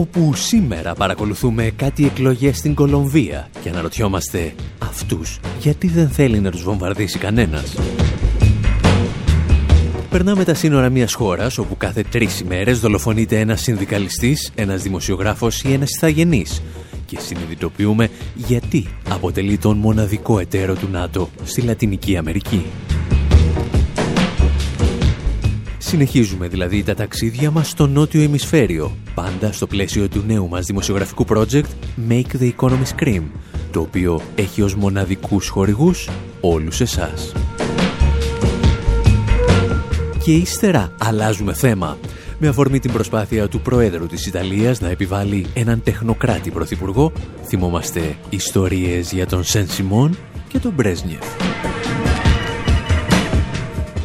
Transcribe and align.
Όπου 0.00 0.34
σήμερα 0.34 0.94
παρακολουθούμε 0.94 1.70
κάτι 1.76 2.06
εκλογές 2.06 2.56
στην 2.56 2.74
Κολομβία 2.74 3.48
και 3.62 3.68
αναρωτιόμαστε 3.68 4.54
αυτούς 4.78 5.40
γιατί 5.58 5.88
δεν 5.88 6.08
θέλει 6.08 6.40
να 6.40 6.50
τους 6.50 6.62
βομβαρδίσει 6.62 7.18
κανένας; 7.18 7.74
Περνάμε 10.10 10.44
τα 10.44 10.54
σύνορα 10.54 10.88
μιας 10.88 11.14
χώρας 11.14 11.58
όπου 11.58 11.76
κάθε 11.76 12.02
τρεις 12.10 12.40
ημέρες 12.40 12.80
δολοφονείται 12.80 13.38
ένας 13.38 13.60
συνδικαλιστής, 13.60 14.52
ένας 14.54 14.82
δημοσιογράφος 14.82 15.62
ή 15.62 15.72
ένας 15.72 15.90
ηθαγενής 15.90 16.62
και 17.06 17.18
συνειδητοποιούμε 17.20 18.08
γιατί 18.34 18.86
αποτελεί 19.08 19.58
τον 19.58 19.76
μοναδικό 19.76 20.38
εταίρο 20.38 20.74
του 20.74 20.88
ΝΑΤΟ 20.90 21.30
στη 21.44 21.60
Λατινική 21.60 22.16
Αμερική. 22.16 22.66
Συνεχίζουμε 25.82 26.48
δηλαδή 26.48 26.82
τα 26.82 26.94
ταξίδια 26.94 27.50
μας 27.50 27.68
στο 27.68 27.86
νότιο 27.86 28.22
ημισφαίριο, 28.22 28.96
πάντα 29.14 29.52
στο 29.52 29.66
πλαίσιο 29.66 30.08
του 30.08 30.22
νέου 30.26 30.48
μας 30.48 30.66
δημοσιογραφικού 30.66 31.24
project 31.28 31.64
Make 32.08 32.40
the 32.40 32.50
Economy 32.56 32.84
Scream, 32.96 33.22
το 33.70 33.80
οποίο 33.80 34.20
έχει 34.34 34.62
ως 34.62 34.74
μοναδικούς 34.74 35.48
χορηγούς 35.48 36.08
όλους 36.40 36.80
εσάς. 36.80 37.32
Και 40.24 40.32
ύστερα 40.32 40.92
αλλάζουμε 40.98 41.54
θέμα, 41.54 41.98
με 42.38 42.48
αφορμή 42.48 42.78
την 42.78 42.92
προσπάθεια 42.92 43.48
του 43.48 43.60
Προέδρου 43.60 44.06
της 44.06 44.26
Ιταλίας 44.26 44.80
να 44.80 44.88
επιβάλλει 44.88 45.46
έναν 45.54 45.82
τεχνοκράτη 45.82 46.50
πρωθυπουργό, 46.50 47.12
θυμόμαστε 47.44 48.16
ιστορίες 48.30 49.12
για 49.12 49.26
τον 49.26 49.44
Σεν 49.44 49.68
Σιμών 49.68 50.16
και 50.48 50.58
τον 50.58 50.72
Μπρέσνιεφ 50.72 51.24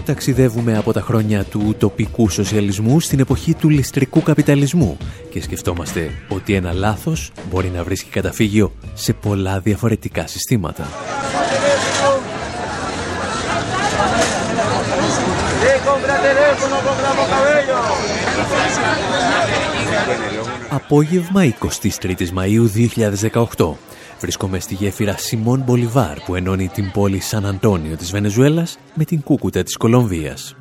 ταξιδεύουμε 0.06 0.78
από 0.78 0.94
τα 0.94 1.02
χρόνια 1.02 1.44
του 1.44 1.76
τοπικού 1.80 2.30
σοσιαλισμού 2.30 3.00
στην 3.00 3.20
εποχή 3.20 3.54
του 3.54 3.70
ληστρικού 3.70 4.22
καπιταλισμού 4.22 4.98
και 5.30 5.42
σκεφτόμαστε 5.42 6.10
ότι 6.30 6.54
ένα 6.54 6.74
λάθος 6.74 7.32
μπορεί 7.50 7.70
να 7.76 7.84
βρίσκει 7.84 8.10
καταφύγιο 8.10 8.72
σε 8.94 9.14
πολλά 9.14 9.60
διαφορετικά 9.60 10.28
συστήματα. 10.28 10.88
Απόγευμα 20.70 21.42
23 22.02 22.12
Μαΐου 22.12 22.68
2018 23.56 23.74
Βρίσκομαι 24.20 24.60
στη 24.60 24.74
γέφυρα 24.74 25.18
Σιμών 25.18 25.62
Μπολιβάρ 25.66 26.20
που 26.20 26.36
ενώνει 26.36 26.68
την 26.68 26.92
πόλη 26.92 27.20
Σαν 27.20 27.46
Αντώνιο 27.46 27.96
της 27.96 28.12
Βενεζουέλας 28.12 28.78
με 28.94 29.04
την 29.04 29.22
Κούκουτα 29.22 29.64
της 29.64 29.78
Κολομβίας. 29.78 30.56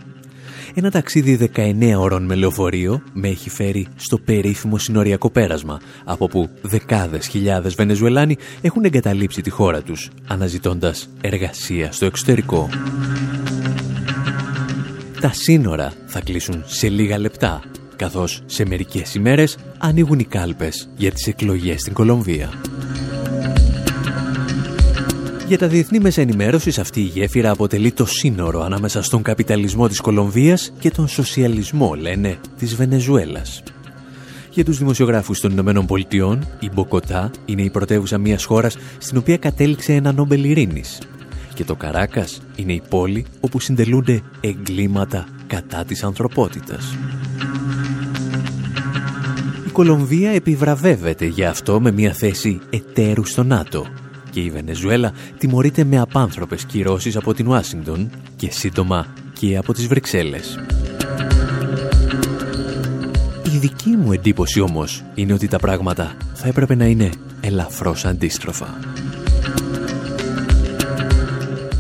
Ένα 0.74 0.90
ταξίδι 0.90 1.50
19 1.54 1.94
ώρων 1.98 2.24
με 2.24 2.34
λεωφορείο 2.34 3.02
με 3.12 3.28
έχει 3.28 3.50
φέρει 3.50 3.86
στο 3.96 4.18
περίφημο 4.18 4.78
συνοριακό 4.78 5.30
πέρασμα, 5.30 5.80
από 6.04 6.26
που 6.26 6.48
δεκάδες 6.62 7.26
χιλιάδες 7.26 7.74
Βενεζουελάνοι 7.74 8.36
έχουν 8.60 8.84
εγκαταλείψει 8.84 9.40
τη 9.40 9.50
χώρα 9.50 9.82
τους, 9.82 10.10
αναζητώντας 10.26 11.08
εργασία 11.20 11.92
στο 11.92 12.06
εξωτερικό. 12.06 12.68
Τα 15.20 15.32
σύνορα 15.32 15.92
θα 16.06 16.20
κλείσουν 16.20 16.62
σε 16.66 16.88
λίγα 16.88 17.18
λεπτά, 17.18 17.62
καθώς 17.96 18.42
σε 18.46 18.66
μερικές 18.66 19.14
ημέρες 19.14 19.56
ανοίγουν 19.78 20.18
οι 20.18 20.24
κάλπες 20.24 20.88
για 20.96 21.12
τις 21.12 21.26
εκλογές 21.26 21.80
στην 21.80 21.92
Κολομβία. 21.92 22.50
Για 25.46 25.58
τα 25.58 25.68
διεθνή 25.68 25.98
μέσα 25.98 26.20
ενημέρωσης 26.20 26.78
αυτή 26.78 27.00
η 27.00 27.04
γέφυρα 27.04 27.50
αποτελεί 27.50 27.92
το 27.92 28.06
σύνορο 28.06 28.62
ανάμεσα 28.62 29.02
στον 29.02 29.22
καπιταλισμό 29.22 29.88
της 29.88 30.00
Κολομβίας 30.00 30.72
και 30.78 30.90
τον 30.90 31.08
σοσιαλισμό, 31.08 31.94
λένε, 31.94 32.38
της 32.58 32.74
Βενεζουέλας. 32.74 33.62
Για 34.50 34.64
τους 34.64 34.78
δημοσιογράφους 34.78 35.40
των 35.40 35.50
Ηνωμένων 35.50 35.86
Πολιτειών, 35.86 36.46
η 36.60 36.70
Μποκοτά 36.74 37.30
είναι 37.44 37.62
η 37.62 37.70
πρωτεύουσα 37.70 38.18
μιας 38.18 38.44
χώρας 38.44 38.76
στην 38.98 39.18
οποία 39.18 39.36
κατέληξε 39.36 39.92
ένα 39.92 40.12
Νόμπελ 40.12 40.44
Ειρήνης. 40.44 40.98
Και 41.54 41.64
το 41.64 41.74
Καράκας 41.74 42.40
είναι 42.56 42.72
η 42.72 42.82
πόλη 42.88 43.26
όπου 43.40 43.60
συντελούνται 43.60 44.22
εγκλήματα 44.40 45.26
κατά 45.46 45.84
της 45.84 46.04
ανθρωπότητας. 46.04 46.96
Η 49.66 49.70
Κολομβία 49.70 50.30
επιβραβεύεται 50.30 51.26
για 51.26 51.50
αυτό 51.50 51.80
με 51.80 51.90
μια 51.90 52.12
θέση 52.12 52.60
εταίρου 52.70 53.24
στο 53.24 53.44
ΝΑΤΟ 53.44 53.86
και 54.34 54.40
η 54.40 54.50
Βενεζουέλα 54.50 55.12
τιμωρείται 55.38 55.84
με 55.84 55.98
απάνθρωπες 55.98 56.64
κυρώσεις 56.64 57.16
από 57.16 57.34
την 57.34 57.46
Ουάσιγκτον 57.46 58.10
και 58.36 58.50
σύντομα 58.50 59.06
και 59.38 59.56
από 59.56 59.72
τις 59.72 59.86
Βρυξέλλες. 59.86 60.58
Η 63.54 63.56
δική 63.58 63.88
μου 63.88 64.12
εντύπωση 64.12 64.60
όμως 64.60 65.04
είναι 65.14 65.32
ότι 65.32 65.48
τα 65.48 65.58
πράγματα 65.58 66.16
θα 66.34 66.48
έπρεπε 66.48 66.74
να 66.74 66.84
είναι 66.84 67.10
ελαφρώς 67.40 68.04
αντίστροφα. 68.04 68.78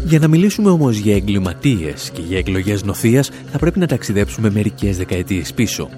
Για 0.04 0.18
να 0.18 0.28
μιλήσουμε 0.28 0.70
όμως 0.70 0.96
για 0.96 1.14
εγκληματίες 1.14 2.10
και 2.10 2.22
για 2.22 2.38
εκλογές 2.38 2.84
νοθείας 2.84 3.30
θα 3.52 3.58
πρέπει 3.58 3.78
να 3.78 3.86
ταξιδέψουμε 3.86 4.50
μερικές 4.50 4.96
δεκαετίες 4.96 5.52
πίσω 5.54 5.88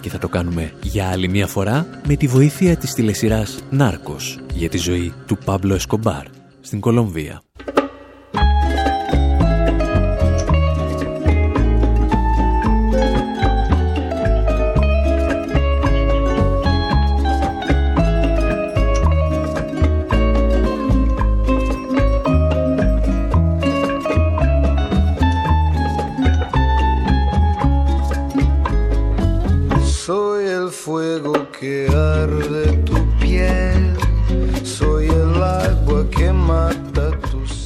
και 0.00 0.08
θα 0.08 0.18
το 0.18 0.28
κάνουμε 0.28 0.72
για 0.82 1.08
άλλη 1.08 1.28
μια 1.28 1.46
φορά 1.46 1.86
με 2.06 2.16
τη 2.16 2.26
βοήθεια 2.26 2.76
της 2.76 2.94
τηλεσυράς 2.94 3.58
«Νάρκος» 3.70 4.38
για 4.54 4.68
τη 4.68 4.78
ζωή 4.78 5.12
του 5.26 5.38
Παύλο 5.44 5.74
Εσκομπάρ 5.74 6.24
στην 6.60 6.80
Κολομβία. 6.80 7.42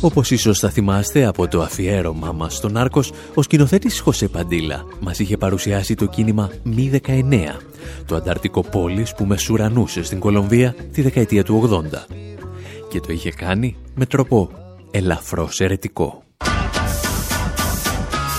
Όπως 0.04 0.30
ίσως 0.30 0.58
θα 0.58 0.70
θυμάστε 0.70 1.24
από 1.24 1.48
το 1.48 1.62
αφιέρωμά 1.62 2.32
μας 2.32 2.54
στον 2.54 2.76
Άρκος, 2.76 3.12
ο 3.34 3.42
σκηνοθέτης 3.42 4.00
Χωσέ 4.00 4.28
Παντήλα 4.28 4.84
μας 5.00 5.18
είχε 5.18 5.36
παρουσιάσει 5.36 5.94
το 5.94 6.06
κίνημα 6.06 6.50
Μη 6.62 7.00
19, 7.06 7.60
το 8.06 8.16
ανταρτικό 8.16 8.60
πόλης 8.60 9.14
που 9.14 9.24
μεσουρανούσε 9.24 10.02
στην 10.02 10.18
Κολομβία 10.18 10.74
τη 10.92 11.02
δεκαετία 11.02 11.44
του 11.44 11.68
80. 11.70 12.06
Και 12.88 13.00
το 13.00 13.12
είχε 13.12 13.30
κάνει 13.30 13.76
με 13.94 14.06
τρόπο 14.06 14.50
ελαφρώς 14.90 15.60
ερετικό. 15.60 16.22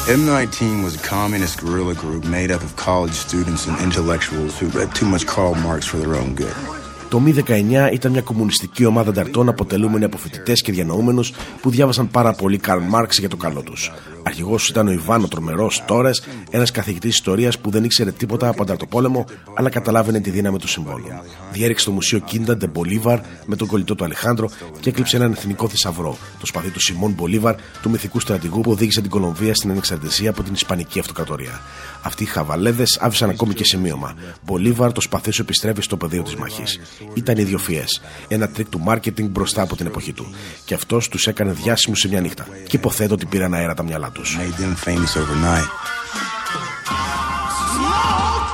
M19 0.07 0.83
was 0.85 0.93
a 1.01 1.03
communist 1.15 1.55
guerrilla 1.61 1.95
group 2.03 2.23
made 2.37 2.51
up 2.55 2.61
of 2.67 2.71
college 2.87 3.15
students 3.27 3.63
and 3.67 3.75
intellectuals 3.87 4.53
who 4.59 4.67
read 4.77 4.89
too 4.99 5.09
much 5.13 5.23
Karl 5.33 5.55
Marx 5.67 5.81
for 5.91 5.97
their 6.01 6.15
own 6.21 6.31
good. 6.43 6.74
Το 7.09 7.19
M-19 7.19 7.89
ήταν 7.93 8.11
μια 8.11 8.21
κομμουνιστική 8.21 8.85
ομάδα 8.85 9.09
ανταρτών 9.09 9.49
αποτελούμενη 9.49 10.03
από 10.03 10.17
φοιτητές 10.17 10.61
και 10.61 10.71
διανοούμενους 10.71 11.33
που 11.61 11.69
διάβασαν 11.69 12.09
πάρα 12.09 12.33
πολύ 12.33 12.57
Καρλ 12.57 12.81
Μαρξ 12.83 13.17
για 13.17 13.29
το 13.29 13.37
καλό 13.37 13.61
τους. 13.61 13.91
Αρχηγός 14.23 14.69
ήταν 14.69 14.87
ο 14.87 14.91
Ιβάν 14.91 15.20
ο 15.20 15.27
Τρομερός 15.27 15.83
Τόρες, 15.87 16.23
ένας 16.49 16.71
καθηγητής 16.71 17.13
ιστορίας 17.13 17.59
που 17.59 17.69
δεν 17.69 17.83
ήξερε 17.83 18.11
τίποτα 18.11 18.47
από 18.47 18.61
ανταρτοπόλεμο, 18.61 19.25
αλλά 19.55 19.69
καταλάβαινε 19.69 20.19
τη 20.19 20.29
δύναμη 20.29 20.57
του 20.57 20.67
συμβόλου. 20.67 21.05
Διέρρηξε 21.51 21.85
το 21.85 21.91
μουσείο 21.91 22.19
Κίντα 22.19 22.57
Ντε 22.57 22.67
Μπολίβαρ 22.67 23.19
με 23.45 23.55
τον 23.55 23.67
κολλητό 23.67 23.95
του 23.95 24.03
Αλεχάνδρο 24.03 24.49
και 24.79 24.89
έκλεψε 24.89 25.15
έναν 25.15 25.31
εθνικό 25.31 25.67
θησαυρό, 25.67 26.17
το 26.39 26.45
σπαθί 26.45 26.69
του 26.69 26.79
Σιμόν 26.79 27.11
Μπολίβαρ, 27.11 27.55
του 27.81 27.89
μυθικού 27.89 28.19
στρατηγού 28.19 28.61
που 28.61 28.71
οδήγησε 28.71 29.01
την 29.01 29.09
Κολομβία 29.09 29.55
στην 29.55 29.71
ανεξαρτησία 29.71 30.29
από 30.29 30.43
την 30.43 30.53
Ισπανική 30.53 30.99
Αυτοκρατορία. 30.99 31.61
Αυτοί 32.05 32.23
οι 32.23 32.25
χαβαλέδες 32.25 32.97
άφησαν 33.01 33.29
ακόμη 33.29 33.53
και 33.53 33.63
σημείωμα. 33.63 34.13
Μπολίβαρ, 34.41 34.91
το 34.91 35.01
σπαθί 35.01 35.31
σου 35.31 35.41
επιστρέφει 35.41 35.81
στο 35.81 35.97
πεδίο 35.97 36.23
της 36.23 36.35
μάχης. 36.35 36.63
Ήταν 37.13 37.37
ιδιοφυές. 37.37 37.83
Ένα 38.27 38.49
τρικ 38.49 38.69
του 38.69 38.79
μάρκετινγκ 38.79 39.29
μπροστά 39.29 39.61
από 39.61 39.75
την 39.75 39.85
εποχή 39.85 40.13
του. 40.13 40.33
Και 40.65 40.73
αυτός 40.73 41.09
τους 41.09 41.27
έκανε 41.27 41.51
διάσημους 41.51 41.99
σε 41.99 42.07
μια 42.07 42.21
νύχτα. 42.21 42.47
Και 42.67 42.75
υποθέτω 42.75 43.13
ότι 43.13 43.25
πήραν 43.25 43.53
αέρα 43.53 43.73
τα 43.73 43.83
μυαλά 43.83 44.11
τους. 44.11 44.37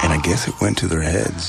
And 0.03 0.11
I 0.17 0.19
guess 0.27 0.41
it 0.49 0.55
went 0.63 0.77
to 0.81 0.87
their 0.87 1.05
heads. 1.15 1.43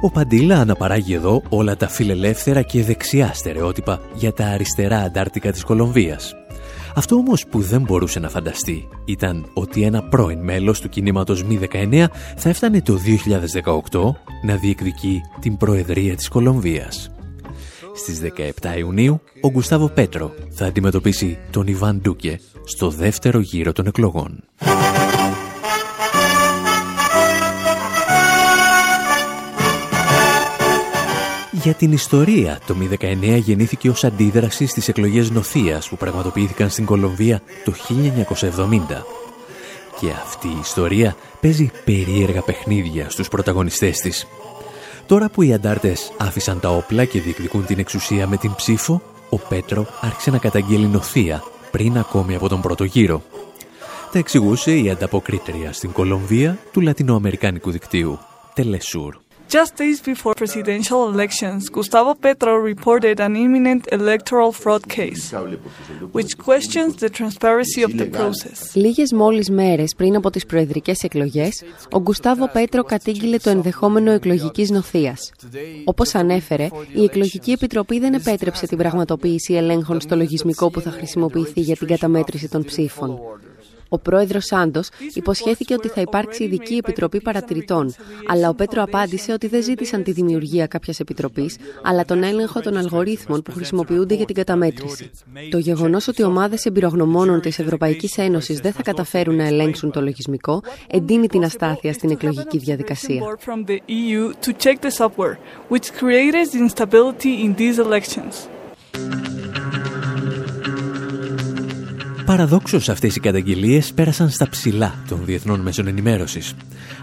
Ο 0.00 0.10
Παντήλα 0.10 0.60
αναπαράγει 0.60 1.14
εδώ 1.14 1.42
όλα 1.48 1.76
τα 1.76 1.88
φιλελεύθερα 1.88 2.62
και 2.62 2.82
δεξιά 2.82 3.34
στερεότυπα 3.34 4.00
για 4.14 4.32
τα 4.32 4.46
αριστερά 4.46 4.98
αντάρτικα 4.98 5.52
της 5.52 5.64
Κολομβίας. 5.64 6.34
Αυτό 6.94 7.16
όμως 7.16 7.46
που 7.46 7.60
δεν 7.60 7.82
μπορούσε 7.82 8.18
να 8.18 8.28
φανταστεί 8.28 8.88
ήταν 9.04 9.50
ότι 9.52 9.82
ένα 9.82 10.02
πρώην 10.02 10.38
μέλος 10.38 10.80
του 10.80 10.88
κινήματος 10.88 11.44
Μη 11.44 11.58
19 11.72 12.06
θα 12.36 12.48
έφτανε 12.48 12.82
το 12.82 12.98
2018 13.90 14.14
να 14.42 14.56
διεκδικεί 14.56 15.20
την 15.40 15.56
Προεδρία 15.56 16.16
της 16.16 16.28
Κολομβίας. 16.28 17.10
Στις 17.94 18.20
17 18.20 18.78
Ιουνίου, 18.78 19.20
ο 19.40 19.50
Γκουστάβο 19.50 19.88
Πέτρο 19.88 20.34
θα 20.50 20.66
αντιμετωπίσει 20.66 21.38
τον 21.50 21.66
Ιβάν 21.66 22.00
Ντούκε 22.00 22.40
στο 22.64 22.90
δεύτερο 22.90 23.40
γύρο 23.40 23.72
των 23.72 23.86
εκλογών. 23.86 24.44
Για 31.62 31.74
την 31.74 31.92
ιστορία, 31.92 32.60
το 32.66 32.74
Μη 32.74 32.88
19 33.00 33.38
γεννήθηκε 33.38 33.88
ως 33.88 34.04
αντίδραση 34.04 34.66
στις 34.66 34.88
εκλογές 34.88 35.30
νοθείας 35.30 35.88
που 35.88 35.96
πραγματοποιήθηκαν 35.96 36.70
στην 36.70 36.84
Κολομβία 36.84 37.42
το 37.64 37.72
1970. 37.72 39.04
Και 40.00 40.10
αυτή 40.24 40.48
η 40.48 40.58
ιστορία 40.60 41.16
παίζει 41.40 41.70
περίεργα 41.84 42.42
παιχνίδια 42.42 43.10
στους 43.10 43.28
πρωταγωνιστές 43.28 43.98
της. 43.98 44.26
Τώρα 45.06 45.28
που 45.28 45.42
οι 45.42 45.52
αντάρτες 45.52 46.12
άφησαν 46.16 46.60
τα 46.60 46.68
όπλα 46.68 47.04
και 47.04 47.20
διεκδικούν 47.20 47.66
την 47.66 47.78
εξουσία 47.78 48.26
με 48.26 48.36
την 48.36 48.54
ψήφο, 48.54 49.02
ο 49.28 49.38
Πέτρο 49.38 49.86
άρχισε 50.00 50.30
να 50.30 50.38
καταγγέλει 50.38 50.86
νοθεία 50.86 51.42
πριν 51.70 51.98
ακόμη 51.98 52.34
από 52.34 52.48
τον 52.48 52.60
πρώτο 52.60 52.84
γύρο. 52.84 53.22
Τα 54.12 54.18
εξηγούσε 54.18 54.78
η 54.78 54.90
ανταποκρίτρια 54.90 55.72
στην 55.72 55.92
Κολομβία 55.92 56.58
του 56.72 56.80
λατινοαμερικάνικου 56.80 57.70
δικτύου, 57.70 58.18
Τελεσούρ. 58.54 59.27
Just 59.56 59.76
days 59.76 60.00
before 60.02 60.34
presidential 60.34 61.08
elections, 61.12 61.70
Gustavo 61.70 62.12
Petro 62.14 62.54
reported 62.72 63.18
an 63.18 63.34
imminent 63.34 63.88
electoral 63.90 64.52
fraud 64.52 64.86
case, 64.96 65.32
which 66.12 66.36
questions 66.36 66.96
the 66.96 67.08
transparency 67.08 67.82
of 67.82 67.92
the 67.96 68.10
process. 68.18 68.74
Λίγες 68.74 69.12
μόλις 69.12 69.50
μέρες 69.50 69.94
πριν 69.96 70.16
από 70.16 70.30
τις 70.30 70.46
προεδρικές 70.46 71.02
εκλογές, 71.02 71.62
ο 71.90 72.00
Γκουστάβο 72.00 72.48
Πέτρο 72.48 72.82
κατήγγειλε 72.82 73.36
το 73.36 73.50
ενδεχόμενο 73.50 74.10
εκλογικής 74.10 74.70
νοθείας. 74.70 75.32
Όπως 75.84 76.14
ανέφερε, 76.14 76.68
η 76.94 77.02
εκλογική 77.02 77.50
επιτροπή 77.50 77.98
δεν 77.98 78.14
επέτρεψε 78.14 78.66
την 78.66 78.78
πραγματοποίηση 78.78 79.54
ελέγχων 79.54 80.00
στο 80.00 80.16
λογισμικό 80.16 80.70
που 80.70 80.80
θα 80.80 80.90
χρησιμοποιηθεί 80.90 81.60
για 81.60 81.76
την 81.76 81.86
καταμέτρηση 81.86 82.48
των 82.48 82.64
ψήφων. 82.64 83.18
Ο 83.88 83.98
πρόεδρος 83.98 84.44
Σάντος 84.44 84.88
υποσχέθηκε 85.14 85.74
ότι 85.74 85.88
θα 85.88 86.00
υπάρξει 86.00 86.44
ειδική 86.44 86.74
επιτροπή 86.74 87.20
παρατηρητών, 87.20 87.94
αλλά 88.26 88.48
ο 88.48 88.54
Πέτρο 88.54 88.82
απάντησε 88.82 89.32
ότι 89.32 89.46
δεν 89.46 89.62
ζήτησαν 89.62 90.02
τη 90.02 90.12
δημιουργία 90.12 90.66
κάποιας 90.66 91.00
επιτροπής, 91.00 91.56
αλλά 91.82 92.04
τον 92.04 92.22
έλεγχο 92.22 92.60
των 92.60 92.76
αλγορίθμων 92.76 93.42
που 93.42 93.52
χρησιμοποιούνται 93.52 94.14
για 94.14 94.24
την 94.24 94.34
καταμέτρηση. 94.34 95.10
Το 95.50 95.58
γεγονός 95.58 96.08
ότι 96.08 96.22
ομάδες 96.22 96.64
εμπειρογνωμόνων 96.64 97.40
της 97.40 97.58
Ευρωπαϊκής 97.58 98.18
Ένωσης 98.18 98.58
δεν 98.58 98.72
θα 98.72 98.82
καταφέρουν 98.82 99.36
να 99.36 99.46
ελέγξουν 99.46 99.90
το 99.90 100.00
λογισμικό 100.00 100.62
εντείνει 100.86 101.26
την 101.26 101.44
αστάθεια 101.44 101.92
στην 101.92 102.10
εκλογική 102.10 102.58
διαδικασία. 102.58 103.22
Παραδόξως 112.28 112.88
αυτές 112.88 113.16
οι 113.16 113.20
καταγγελίες 113.20 113.92
πέρασαν 113.92 114.30
στα 114.30 114.48
ψηλά 114.48 114.94
των 115.08 115.24
διεθνών 115.24 115.60
μέσων 115.60 115.86
ενημέρωσης. 115.86 116.54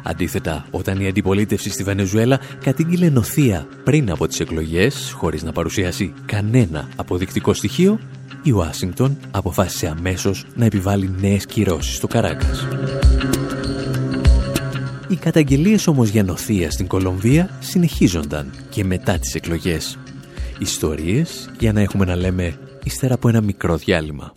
Αντίθετα, 0.03 0.65
όταν 0.71 0.99
η 0.99 1.07
αντιπολίτευση 1.07 1.69
στη 1.69 1.83
Βενεζουέλα 1.83 2.39
κατήγγειλε 2.63 3.09
νοθεία 3.09 3.67
πριν 3.83 4.11
από 4.11 4.27
τις 4.27 4.39
εκλογές, 4.39 5.11
χωρίς 5.15 5.43
να 5.43 5.51
παρουσιάσει 5.51 6.13
κανένα 6.25 6.89
αποδεικτικό 6.95 7.53
στοιχείο, 7.53 7.99
η 8.43 8.51
Ουάσιγκτον 8.51 9.17
αποφάσισε 9.31 9.87
αμέσως 9.87 10.45
να 10.55 10.65
επιβάλλει 10.65 11.15
νέες 11.19 11.45
κυρώσεις 11.45 11.95
στο 11.95 12.07
Καράκας. 12.07 12.67
Οι 15.07 15.15
καταγγελίες 15.15 15.87
όμως 15.87 16.09
για 16.09 16.23
νοθεία 16.23 16.71
στην 16.71 16.87
Κολομβία 16.87 17.49
συνεχίζονταν 17.59 18.51
και 18.69 18.83
μετά 18.83 19.19
τις 19.19 19.35
εκλογές. 19.35 19.97
Ιστορίες 20.59 21.49
για 21.59 21.73
να 21.73 21.81
έχουμε 21.81 22.05
να 22.05 22.15
λέμε 22.15 22.57
ύστερα 22.83 23.13
από 23.13 23.27
ένα 23.29 23.41
μικρό 23.41 23.77
διάλειμμα. 23.77 24.33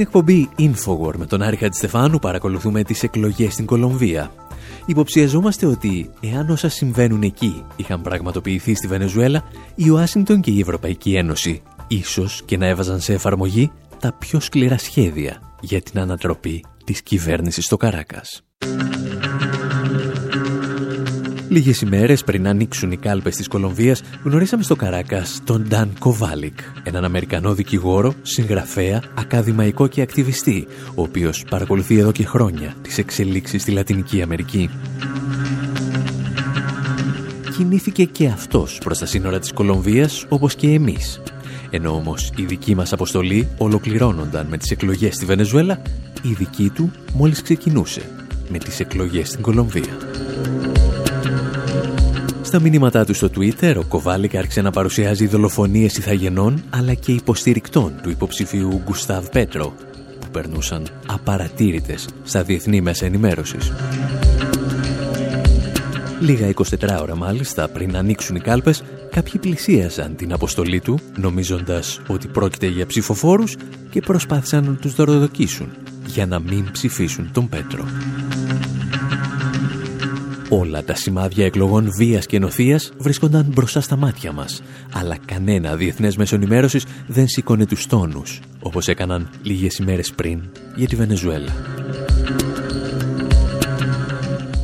Εκπομπή 0.00 0.48
Infowar 0.58 1.14
με 1.16 1.26
τον 1.26 1.42
Άρη 1.42 1.58
Στεφάνου 1.70 2.18
παρακολουθούμε 2.18 2.82
τις 2.82 3.02
εκλογές 3.02 3.52
στην 3.52 3.66
Κολομβία. 3.66 4.30
Υποψιαζόμαστε 4.86 5.66
ότι 5.66 6.10
εάν 6.20 6.50
όσα 6.50 6.68
συμβαίνουν 6.68 7.22
εκεί 7.22 7.64
είχαν 7.76 8.02
πραγματοποιηθεί 8.02 8.74
στη 8.74 8.86
Βενεζουέλα, 8.86 9.44
η 9.74 9.88
Ουάσιγκτον 9.88 10.40
και 10.40 10.50
η 10.50 10.60
Ευρωπαϊκή 10.60 11.14
Ένωση 11.14 11.62
ίσως 11.88 12.42
και 12.44 12.56
να 12.56 12.66
έβαζαν 12.66 13.00
σε 13.00 13.12
εφαρμογή 13.12 13.72
τα 14.00 14.12
πιο 14.12 14.40
σκληρά 14.40 14.78
σχέδια 14.78 15.40
για 15.60 15.80
την 15.80 16.00
ανατροπή 16.00 16.64
της 16.84 17.02
κυβέρνησης 17.02 17.64
στο 17.64 17.76
Καράκας. 17.76 18.42
Λίγες 21.56 21.80
ημέρες 21.80 22.24
πριν 22.24 22.48
ανοίξουν 22.48 22.92
οι 22.92 22.96
κάλπες 22.96 23.36
της 23.36 23.48
Κολομβίας, 23.48 24.02
γνωρίσαμε 24.22 24.62
στο 24.62 24.76
Καράκας 24.76 25.40
τον 25.44 25.66
Νταν 25.68 25.90
Κοβάλικ, 25.98 26.58
έναν 26.82 27.04
Αμερικανό 27.04 27.54
δικηγόρο, 27.54 28.14
συγγραφέα, 28.22 29.02
ακαδημαϊκό 29.14 29.86
και 29.86 30.00
ακτιβιστή, 30.00 30.66
ο 30.94 31.02
οποίος 31.02 31.44
παρακολουθεί 31.50 31.98
εδώ 31.98 32.12
και 32.12 32.24
χρόνια 32.24 32.74
τις 32.82 32.98
εξελίξεις 32.98 33.62
στη 33.62 33.70
Λατινική 33.70 34.22
Αμερική. 34.22 34.70
Κινήθηκε 37.56 38.04
και 38.04 38.26
αυτός 38.26 38.78
προς 38.84 38.98
τα 38.98 39.06
σύνορα 39.06 39.38
της 39.38 39.52
Κολομβίας, 39.52 40.26
όπως 40.28 40.54
και 40.54 40.68
εμείς. 40.68 41.20
Ενώ 41.70 41.90
όμως 41.90 42.32
η 42.36 42.44
δική 42.44 42.74
μας 42.74 42.92
αποστολή 42.92 43.48
ολοκληρώνονταν 43.58 44.46
με 44.46 44.56
τις 44.56 44.70
εκλογές 44.70 45.14
στη 45.14 45.24
Βενεζουέλα, 45.24 45.82
η 46.22 46.32
δική 46.32 46.70
του 46.74 46.92
μόλις 47.12 47.42
ξεκινούσε 47.42 48.02
με 48.48 48.58
τις 48.58 48.80
εκλογές 48.80 49.28
στην 49.28 49.42
Κολομβία. 49.42 49.96
Στα 52.56 52.68
μηνύματά 52.68 53.04
του 53.04 53.14
στο 53.14 53.30
Twitter, 53.36 53.74
ο 53.76 53.84
Κοβάλικ 53.84 54.36
άρχισε 54.36 54.60
να 54.60 54.70
παρουσιάζει 54.70 55.26
δολοφονίες 55.26 55.96
ηθαγενών 55.96 56.64
αλλά 56.70 56.94
και 56.94 57.12
υποστηρικτών 57.12 57.92
του 58.02 58.10
υποψηφίου 58.10 58.80
Γκουστάβ 58.84 59.28
Πέτρο, 59.28 59.74
που 60.20 60.26
περνούσαν 60.30 60.86
απαρατήρητες 61.06 62.08
στα 62.24 62.42
διεθνή 62.42 62.80
μέσα 62.80 63.06
ενημέρωσης. 63.06 63.72
Λίγα 66.20 66.52
24 66.54 66.64
ώρα 67.00 67.16
μάλιστα 67.16 67.68
πριν 67.68 67.96
ανοίξουν 67.96 68.36
οι 68.36 68.40
κάλπες, 68.40 68.82
κάποιοι 69.10 69.40
πλησίασαν 69.40 70.16
την 70.16 70.32
αποστολή 70.32 70.80
του, 70.80 70.98
νομίζοντας 71.16 72.00
ότι 72.06 72.28
πρόκειται 72.28 72.66
για 72.66 72.86
ψηφοφόρους 72.86 73.56
και 73.90 74.00
προσπάθησαν 74.00 74.64
να 74.64 74.74
τους 74.74 74.94
δωροδοκίσουν 74.94 75.68
για 76.06 76.26
να 76.26 76.38
μην 76.38 76.70
ψηφίσουν 76.72 77.30
τον 77.32 77.48
Πέτρο. 77.48 77.84
Όλα 80.58 80.84
τα 80.84 80.94
σημάδια 80.94 81.46
εκλογών 81.46 81.90
βίας 81.98 82.26
και 82.26 82.38
νοθείας 82.38 82.92
βρίσκονταν 82.98 83.44
μπροστά 83.44 83.80
στα 83.80 83.96
μάτια 83.96 84.32
μας, 84.32 84.62
αλλά 84.92 85.18
κανένα 85.26 85.76
διεθνές 85.76 86.16
μέσο 86.16 86.34
ενημέρωσης 86.34 86.84
δεν 87.06 87.28
σήκωνε 87.28 87.66
τους 87.66 87.86
τόνους, 87.86 88.40
όπως 88.60 88.88
έκαναν 88.88 89.30
λίγες 89.42 89.78
ημέρες 89.78 90.12
πριν 90.12 90.42
για 90.74 90.88
τη 90.88 90.96
Βενεζουέλα. 90.96 91.52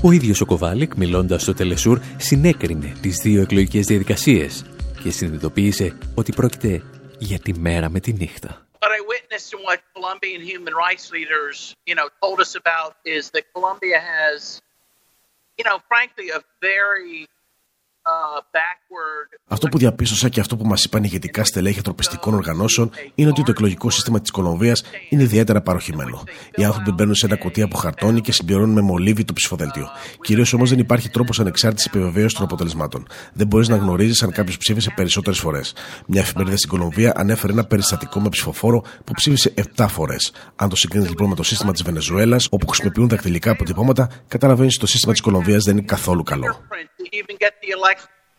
Ο 0.02 0.10
ίδιος 0.10 0.40
ο 0.40 0.46
Κοβάλικ, 0.46 0.94
μιλώντας 0.94 1.42
στο 1.42 1.54
Τελεσούρ, 1.54 2.00
συνέκρινε 2.16 2.92
τις 3.00 3.16
δύο 3.22 3.40
εκλογικές 3.42 3.86
διαδικασίες 3.86 4.64
και 5.02 5.10
συνειδητοποίησε 5.10 5.96
ότι 6.14 6.32
πρόκειται 6.32 6.82
για 7.18 7.38
τη 7.38 7.58
μέρα 7.58 7.90
με 7.90 8.00
τη 8.00 8.12
νύχτα. 8.12 8.66
What 8.78 8.90
you 15.58 15.64
know, 15.64 15.80
frankly, 15.88 16.30
a 16.30 16.40
very 16.60 17.26
Αυτό 19.48 19.68
που 19.68 19.78
διαπίστωσα 19.78 20.28
και 20.28 20.40
αυτό 20.40 20.56
που 20.56 20.66
μας 20.66 20.84
είπαν 20.84 21.04
ηγετικά 21.04 21.44
στελέχη 21.44 21.76
ανθρωπιστικών 21.76 22.34
οργανώσεων 22.34 22.90
είναι 23.14 23.28
ότι 23.28 23.42
το 23.42 23.50
εκλογικό 23.50 23.90
σύστημα 23.90 24.20
της 24.20 24.30
Κολομβίας 24.30 24.82
είναι 25.08 25.22
ιδιαίτερα 25.22 25.60
παροχημένο. 25.60 26.22
Οι 26.54 26.64
άνθρωποι 26.64 26.92
μπαίνουν 26.92 27.14
σε 27.14 27.26
ένα 27.26 27.36
κουτί 27.36 27.62
από 27.62 27.76
χαρτόνι 27.76 28.20
και 28.20 28.32
συμπληρώνουν 28.32 28.74
με 28.74 28.80
μολύβι 28.80 29.24
το 29.24 29.32
ψηφοδέλτιο. 29.32 29.88
Κυρίως 30.20 30.52
όμως 30.52 30.70
δεν 30.70 30.78
υπάρχει 30.78 31.08
τρόπος 31.08 31.40
ανεξάρτητης 31.40 31.86
επιβεβαίωσης 31.86 32.32
των 32.32 32.44
αποτελεσμάτων. 32.44 33.06
Δεν 33.32 33.46
μπορείς 33.46 33.68
να 33.68 33.76
γνωρίζεις 33.76 34.22
αν 34.22 34.32
κάποιος 34.32 34.56
ψήφισε 34.56 34.92
περισσότερες 34.96 35.38
φορές. 35.38 35.74
Μια 36.06 36.20
εφημερίδα 36.20 36.56
στην 36.56 36.68
Κολομβία 36.68 37.12
ανέφερε 37.16 37.52
ένα 37.52 37.64
περιστατικό 37.64 38.20
με 38.20 38.28
ψηφοφόρο 38.28 38.80
που 39.04 39.12
ψήφισε 39.12 39.54
7 39.76 39.86
φορές. 39.88 40.32
Αν 40.56 40.68
το 40.68 40.76
συγκρίνεις 40.76 41.08
λοιπόν 41.08 41.28
με 41.28 41.34
το 41.34 41.42
σύστημα 41.42 41.72
της 41.72 41.82
Βενεζουέλας, 41.82 42.46
όπου 42.50 42.66
χρησιμοποιούν 42.66 43.08
δακτυλικά 43.08 43.50
αποτυπώματα, 43.50 44.10
καταλαβαίνεις 44.28 44.72
ότι 44.72 44.80
το 44.80 44.90
σύστημα 44.90 45.12
της 45.12 45.22
Κολομβίας 45.22 45.64
δεν 45.64 45.76
είναι 45.76 45.86
καθόλου 45.86 46.22
καλό 46.22 46.56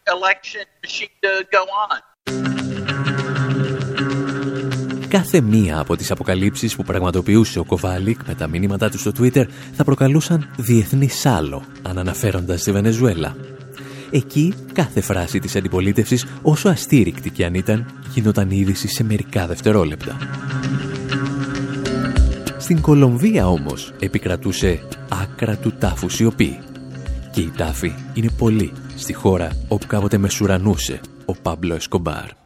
election 0.07 0.65
machine 0.83 1.13
to 1.22 1.31
go 1.51 1.63
on. 1.89 2.00
Κάθε 5.07 5.41
μία 5.41 5.79
από 5.79 5.95
τις 5.95 6.12
αποκαλύψεις 6.12 6.75
που 6.75 6.83
πραγματοποιούσε 6.83 7.60
ο 7.60 7.63
Κοβάλικ 7.63 8.19
με 8.27 8.36
τα 8.36 8.48
μηνύματά 8.48 8.89
του 8.89 9.00
στο 9.00 9.12
Twitter 9.19 9.45
θα 9.74 9.83
προκαλούσαν 9.83 10.53
διεθνή 10.57 11.10
σάλο, 11.10 11.63
αν 11.81 11.98
αναφέροντας 11.98 12.62
στη 12.62 12.72
Βενεζουέλα. 12.72 13.36
Εκεί 14.12 14.53
κάθε 14.74 15.01
φράση 15.01 15.39
της 15.39 15.55
αντιπολίτευσης, 15.55 16.25
όσο 16.41 16.69
αστήρικτη 16.69 17.29
και 17.29 17.45
αν 17.45 17.53
ήταν, 17.53 18.01
γινόταν 18.13 18.50
είδηση 18.51 18.88
σε 18.88 19.03
μερικά 19.03 19.48
δευτερόλεπτα. 19.48 20.17
Στην 22.57 22.81
Κολομβία 22.81 23.48
όμως 23.48 23.93
επικρατούσε 24.00 24.88
άκρα 25.10 25.57
του 25.57 25.74
τάφου 25.79 26.10
σιωπή. 26.10 26.60
Και 27.31 27.41
η 27.41 27.51
τάφη 27.57 27.93
είναι 28.13 28.29
πολύ 28.38 28.72
στη 28.95 29.13
χώρα 29.13 29.65
όπου 29.67 29.88
κάποτε 29.88 30.17
μεσουρανούσε 30.17 31.01
ο 31.25 31.33
Πάμπλο 31.33 31.75
Εσκομπάρ. 31.75 32.41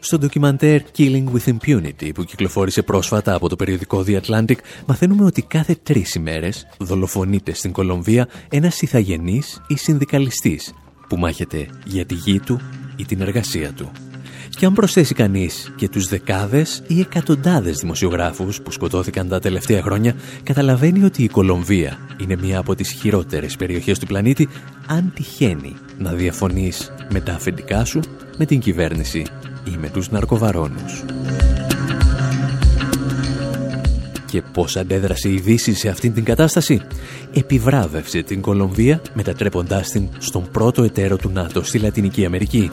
Στο 0.00 0.18
ντοκιμαντέρ 0.18 0.80
Killing 0.96 1.24
with 1.24 1.54
Impunity 1.54 2.10
που 2.14 2.24
κυκλοφόρησε 2.24 2.82
πρόσφατα 2.82 3.34
από 3.34 3.48
το 3.48 3.56
περιοδικό 3.56 4.04
The 4.06 4.20
Atlantic 4.20 4.56
μαθαίνουμε 4.86 5.24
ότι 5.24 5.42
κάθε 5.42 5.76
τρεις 5.82 6.14
ημέρες 6.14 6.66
δολοφονείται 6.78 7.54
στην 7.54 7.72
Κολομβία 7.72 8.28
ένας 8.50 8.82
ηθαγενής 8.82 9.60
ή 9.66 9.76
συνδικαλιστής 9.76 10.74
που 11.08 11.16
μάχεται 11.16 11.68
για 11.84 12.06
τη 12.06 12.14
γη 12.14 12.40
του 12.40 12.60
ή 12.96 13.04
την 13.04 13.20
εργασία 13.20 13.72
του. 13.72 13.90
Και 14.56 14.66
αν 14.66 14.72
προσθέσει 14.72 15.14
κανείς 15.14 15.72
και 15.76 15.88
τους 15.88 16.08
δεκάδες 16.08 16.82
ή 16.86 17.00
εκατοντάδες 17.00 17.76
δημοσιογράφους 17.76 18.60
που 18.60 18.70
σκοτώθηκαν 18.70 19.28
τα 19.28 19.38
τελευταία 19.38 19.82
χρόνια, 19.82 20.14
καταλαβαίνει 20.42 21.04
ότι 21.04 21.22
η 21.22 21.28
Κολομβία 21.28 21.98
είναι 22.20 22.36
μία 22.36 22.58
από 22.58 22.74
τις 22.74 22.90
χειρότερες 22.90 23.56
περιοχές 23.56 23.98
του 23.98 24.06
πλανήτη 24.06 24.48
αν 24.86 25.12
τυχαίνει 25.14 25.76
να 25.98 26.12
διαφωνείς 26.12 26.92
με 27.12 27.20
τα 27.20 27.32
αφεντικά 27.32 27.84
σου, 27.84 28.00
με 28.38 28.44
την 28.44 28.60
κυβέρνηση 28.60 29.26
ή 29.64 29.76
με 29.80 29.88
τους 29.88 30.10
ναρκοβαρώνους. 30.10 31.04
Και 34.26 34.42
πώς 34.52 34.76
αντέδρασε 34.76 35.28
η 35.28 35.40
Δύση 35.40 35.74
σε 35.74 35.88
αυτήν 35.88 36.14
την 36.14 36.24
κατάσταση; 36.24 36.80
Επιβράβευσε 37.34 38.22
την 38.22 38.40
Κολομβία 38.40 39.00
μετατρέποντάς 39.14 39.88
την 39.88 40.08
στον 40.18 40.48
πρώτο 40.52 40.82
εταίρο 40.82 41.16
του 41.16 41.30
ΝΑΤΟ 41.32 41.62
στη 41.62 41.78
Λατινική 41.78 42.24
Αμερική. 42.24 42.68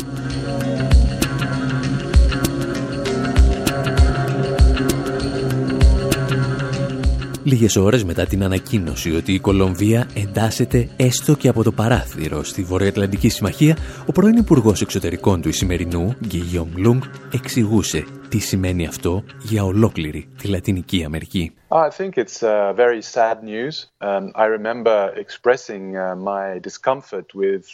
Λίγες 7.44 7.76
ώρες 7.76 8.04
μετά 8.04 8.26
την 8.26 8.44
ανακοίνωση 8.44 9.16
ότι 9.16 9.34
η 9.34 9.40
Κολομβία 9.40 10.08
εντάσσεται 10.14 10.90
έστω 10.96 11.36
και 11.36 11.48
από 11.48 11.64
το 11.64 11.72
παράθυρο 11.72 12.44
στη 12.44 12.64
Βορειοατλαντική 12.64 13.30
Συμμαχία, 13.30 13.78
ο 14.06 14.12
πρώην 14.12 14.36
Υπουργός 14.36 14.82
Εξωτερικών 14.82 15.42
του 15.42 15.50
Ισημερινού, 15.50 16.16
Γκίγιομ 16.26 16.68
Λούγκ, 16.76 17.02
εξηγούσε 17.32 18.04
τι 18.32 18.40
σημαίνει 18.40 18.86
αυτό 18.86 19.24
για 19.42 19.64
ολόκληρη 19.64 20.28
τη 20.38 20.48
Λατινική 20.48 21.04
Αμερική; 21.04 21.54
I 21.72 21.90
think 21.90 22.18
it's 22.18 22.44
uh, 22.44 22.74
very 22.84 23.02
sad 23.02 23.38
news. 23.44 23.76
Um, 24.02 24.24
I 24.44 24.46
remember 24.58 24.98
expressing 25.24 25.84
uh, 25.96 26.16
my 26.32 26.60
discomfort 26.68 27.28
with 27.34 27.66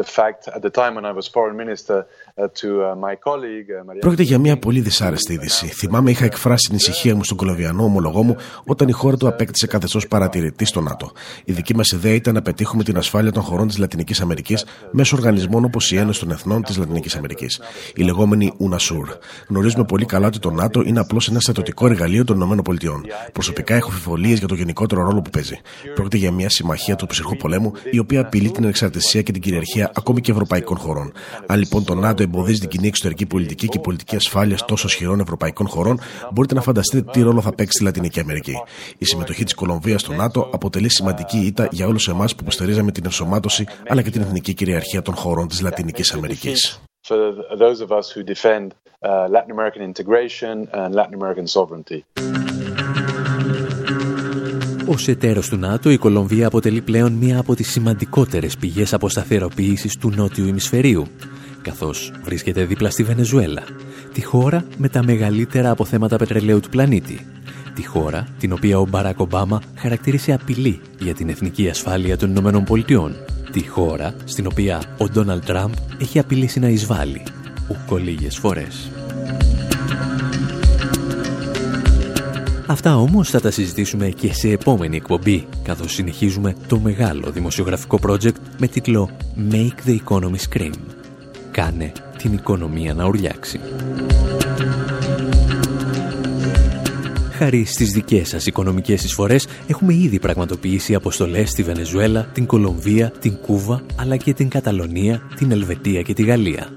the 0.00 0.06
fact 0.18 0.42
at 0.56 0.62
the 0.66 0.72
time 0.80 0.92
when 0.96 1.06
I 1.10 1.12
was 1.18 1.26
foreign 1.36 1.56
minister 1.64 1.98
uh, 2.02 2.48
to 2.60 2.68
uh, 2.82 2.94
my 3.06 3.14
colleague 3.28 3.68
Maria. 3.86 4.00
Πρόκειται 4.00 4.22
για 4.22 4.38
μια 4.38 4.58
πολύ 4.58 4.80
δυσάρεστη 4.80 5.32
είδηση. 5.32 5.66
Θυμάμαι 5.66 6.10
είχα 6.10 6.24
εκφράσει 6.24 6.66
την 6.68 6.76
ησυχία 6.76 7.14
μου 7.14 7.24
στον 7.24 7.36
κολομβιανό 7.36 7.84
ομολογό 7.84 8.22
μου 8.22 8.36
όταν 8.64 8.88
η 8.88 8.92
χώρα 8.92 9.16
του 9.16 9.28
απέκτησε 9.28 9.66
καθεστώς 9.66 10.08
παρατηρητή 10.08 10.64
στο 10.64 10.80
ΝΑΤΟ. 10.80 11.12
Η 11.44 11.52
δική 11.52 11.76
μας 11.76 11.90
ιδέα 11.90 12.14
ήταν 12.14 12.34
να 12.34 12.42
πετύχουμε 12.42 12.82
την 12.82 12.96
ασφάλεια 12.96 13.32
των 13.32 13.42
χωρών 13.42 13.66
της 13.68 13.78
Λατινικής 13.78 14.20
Αμερικής 14.20 14.64
μέσω 14.90 15.16
οργανισμών 15.16 15.64
όπως 15.64 15.92
η 15.92 15.96
Ένωση 15.96 16.20
των 16.20 16.30
Εθνών 16.30 16.62
της 16.62 16.76
Λατινικής 16.76 17.16
Αμερικής, 17.16 17.60
η 17.94 18.02
λεγόμενη 18.02 18.52
UNASUR. 18.58 19.18
Γνωρίζουμε 19.48 19.84
πολύ 19.84 20.03
καλά 20.04 20.26
ότι 20.26 20.38
το 20.38 20.50
ΝΑΤΟ 20.50 20.82
είναι 20.86 21.00
απλώς 21.00 21.28
ένα 21.28 21.40
στρατιωτικό 21.40 21.86
εργαλείο 21.86 22.24
των 22.24 22.40
ΗΠΑ. 22.40 23.00
Προσωπικά 23.32 23.74
έχω 23.74 23.90
αμφιβολίες 23.90 24.38
για 24.38 24.48
το 24.48 24.54
γενικότερο 24.54 25.02
ρόλο 25.02 25.22
που 25.22 25.30
παίζει. 25.30 25.60
Πρόκειται 25.94 26.16
για 26.16 26.32
μια 26.32 26.50
συμμαχία 26.50 26.96
του 26.96 27.06
ψυχρού 27.06 27.36
πολέμου, 27.36 27.72
η 27.90 27.98
οποία 27.98 28.20
απειλεί 28.20 28.50
την 28.50 28.64
εξαρτησία 28.64 29.22
και 29.22 29.32
την 29.32 29.42
κυριαρχία 29.42 29.90
ακόμη 29.94 30.20
και 30.20 30.30
ευρωπαϊκών 30.32 30.76
χωρών. 30.76 31.12
Αν 31.46 31.58
λοιπόν 31.58 31.84
το 31.84 31.94
ΝΑΤΟ 31.94 32.22
εμποδίζει 32.22 32.60
την 32.60 32.68
κοινή 32.68 32.86
εξωτερική 32.86 33.26
πολιτική 33.26 33.68
και 33.68 33.78
πολιτική 33.78 34.16
ασφάλεια 34.16 34.56
τόσο 34.66 34.86
ισχυρών 34.86 35.20
ευρωπαϊκών 35.20 35.68
χωρών, 35.68 36.00
μπορείτε 36.32 36.54
να 36.54 36.60
φανταστείτε 36.60 37.10
τι 37.10 37.22
ρόλο 37.22 37.40
θα 37.40 37.54
παίξει 37.54 37.72
στη 37.72 37.84
Λατινική 37.84 38.20
Αμερική. 38.20 38.54
Η 38.98 39.04
συμμετοχή 39.04 39.44
της 39.44 39.54
Κολομβίας 39.54 40.00
στο 40.00 40.12
ΝΑΤΟ 40.12 40.48
αποτελεί 40.52 40.90
σημαντική 40.90 41.38
ήττα 41.38 41.68
για 41.70 41.86
όλους 41.86 42.08
εμάς 42.08 42.34
που 42.34 42.38
υποστηρίζαμε 42.42 42.92
την 42.92 43.02
ενσωμάτωση 43.04 43.66
αλλά 43.88 44.02
και 44.02 44.10
την 44.10 44.20
εθνική 44.20 44.54
κυριαρχία 44.54 45.02
των 45.02 45.14
χωρών 45.14 45.48
της 45.48 45.60
Λατινικής 45.60 46.12
Αμερικής. 46.12 46.80
for 47.04 47.56
those 47.56 47.80
of 47.80 47.92
us 47.92 48.10
who 48.10 48.22
defend 48.22 48.68
uh, 48.72 48.83
Latin 49.02 49.50
American 49.56 49.82
integration 49.92 50.68
and 50.72 50.94
Latin 50.94 51.14
American 51.20 51.46
sovereignty. 51.46 52.04
Ως 54.86 55.08
εταίρος 55.08 55.48
του 55.48 55.56
ΝΑΤΟ, 55.56 55.90
η 55.90 55.98
Κολομβία 55.98 56.46
αποτελεί 56.46 56.80
πλέον 56.80 57.12
μία 57.12 57.38
από 57.38 57.54
τις 57.54 57.70
σημαντικότερες 57.70 58.56
πηγές 58.56 58.92
αποσταθεροποίησης 58.92 59.96
του 59.98 60.12
νότιου 60.16 60.46
ημισφαιρίου, 60.46 61.06
καθώς 61.62 62.12
βρίσκεται 62.22 62.64
δίπλα 62.64 62.90
στη 62.90 63.02
Βενεζουέλα, 63.02 63.62
τη 64.12 64.24
χώρα 64.24 64.64
με 64.76 64.88
τα 64.88 65.02
μεγαλύτερα 65.04 65.70
αποθέματα 65.70 66.16
πετρελαίου 66.16 66.60
του 66.60 66.68
πλανήτη, 66.68 67.26
τη 67.74 67.86
χώρα 67.86 68.26
την 68.38 68.52
οποία 68.52 68.78
ο 68.78 68.86
Μπαράκ 68.86 69.20
Ομπάμα 69.20 69.62
χαρακτήρισε 69.76 70.32
απειλή 70.32 70.80
για 70.98 71.14
την 71.14 71.28
εθνική 71.28 71.68
ασφάλεια 71.68 72.16
των 72.16 72.30
Ηνωμένων 72.30 72.64
Πολιτειών, 72.64 73.14
τη 73.52 73.68
χώρα 73.68 74.14
στην 74.24 74.46
οποία 74.46 74.82
ο 74.98 75.08
Ντόναλτ 75.08 75.44
Τραμπ 75.44 75.72
έχει 76.00 76.18
απειλήσει 76.18 76.58
να 76.60 76.68
εισβάλλει, 76.68 77.22
ουκο 77.68 77.96
λίγες 77.96 78.36
φορές. 78.36 78.90
Αυτά 82.66 82.96
όμως 82.96 83.30
θα 83.30 83.40
τα 83.40 83.50
συζητήσουμε 83.50 84.08
και 84.08 84.32
σε 84.32 84.48
επόμενη 84.48 84.96
εκπομπή, 84.96 85.46
καθώς 85.62 85.92
συνεχίζουμε 85.92 86.54
το 86.66 86.78
μεγάλο 86.78 87.30
δημοσιογραφικό 87.30 87.98
project 88.02 88.34
με 88.58 88.66
τίτλο 88.66 89.10
«Make 89.50 89.88
the 89.88 89.96
Economy 90.04 90.36
Scream». 90.50 90.72
Κάνε 91.50 91.92
την 92.18 92.32
οικονομία 92.32 92.94
να 92.94 93.06
ουρλιάξει. 93.06 93.60
Χάρη 97.30 97.64
στις 97.64 97.90
δικές 97.90 98.28
σας 98.28 98.46
οικονομικές 98.46 99.04
εισφορές 99.04 99.46
έχουμε 99.66 99.94
ήδη 99.94 100.18
πραγματοποιήσει 100.18 100.94
αποστολές 100.94 101.50
στη 101.50 101.62
Βενεζουέλα, 101.62 102.22
την 102.32 102.46
Κολομβία, 102.46 103.10
την 103.10 103.36
Κούβα, 103.36 103.82
αλλά 103.96 104.16
και 104.16 104.32
την 104.32 104.48
Καταλωνία, 104.48 105.22
την 105.36 105.50
Ελβετία 105.50 106.02
και 106.02 106.12
τη 106.12 106.22
Γαλλία. 106.22 106.68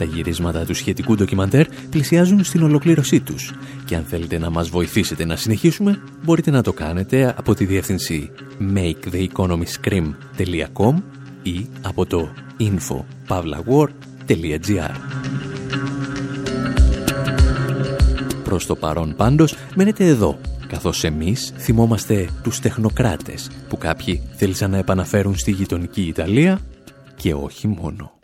Τα 0.00 0.06
γυρίσματα 0.06 0.64
του 0.64 0.74
σχετικού 0.74 1.14
ντοκιμαντέρ 1.14 1.66
πλησιάζουν 1.90 2.44
στην 2.44 2.62
ολοκλήρωσή 2.62 3.20
τους 3.20 3.54
και 3.84 3.96
αν 3.96 4.04
θέλετε 4.04 4.38
να 4.38 4.50
μας 4.50 4.68
βοηθήσετε 4.68 5.24
να 5.24 5.36
συνεχίσουμε 5.36 6.02
μπορείτε 6.24 6.50
να 6.50 6.62
το 6.62 6.72
κάνετε 6.72 7.34
από 7.36 7.54
τη 7.54 7.64
διεύθυνση 7.64 8.30
maketheeconomyscream.com 8.74 10.94
ή 11.42 11.66
από 11.82 12.06
το 12.06 12.28
info.pavlawar.gr 12.60 14.94
Προς 18.44 18.66
το 18.66 18.76
παρόν 18.76 19.14
πάντως 19.16 19.56
μένετε 19.74 20.06
εδώ 20.06 20.38
καθώς 20.66 21.04
εμείς 21.04 21.52
θυμόμαστε 21.56 22.28
τους 22.42 22.60
τεχνοκράτες 22.60 23.50
που 23.68 23.78
κάποιοι 23.78 24.22
θέλησαν 24.36 24.70
να 24.70 24.78
επαναφέρουν 24.78 25.36
στη 25.36 25.50
γειτονική 25.50 26.02
Ιταλία 26.02 26.60
και 27.16 27.34
όχι 27.34 27.68
μόνο. 27.68 28.19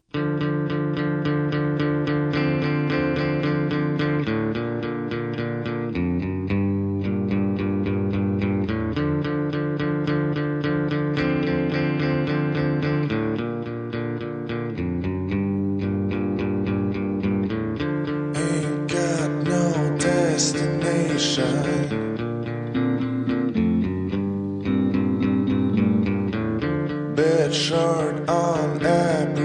red 27.47 27.55
shirt 27.55 28.29
on 28.29 28.85
and 28.85 29.36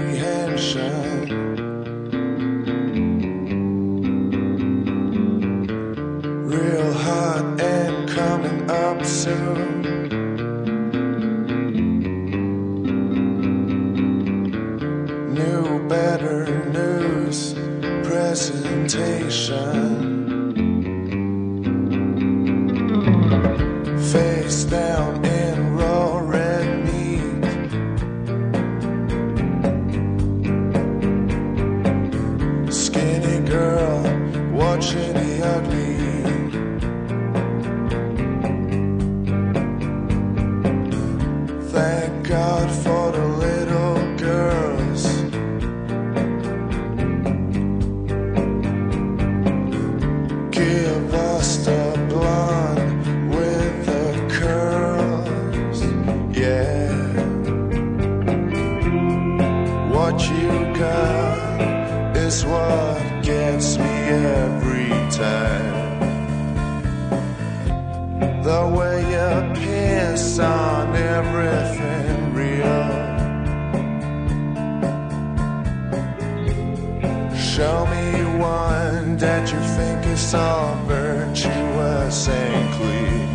Show 77.56 77.84
me 77.84 78.24
one 78.40 79.18
that 79.18 79.52
you 79.52 79.60
think 79.76 80.06
is 80.06 80.32
all 80.32 80.74
virtuous 80.86 82.26
and 82.26 82.74
clean. 82.76 83.28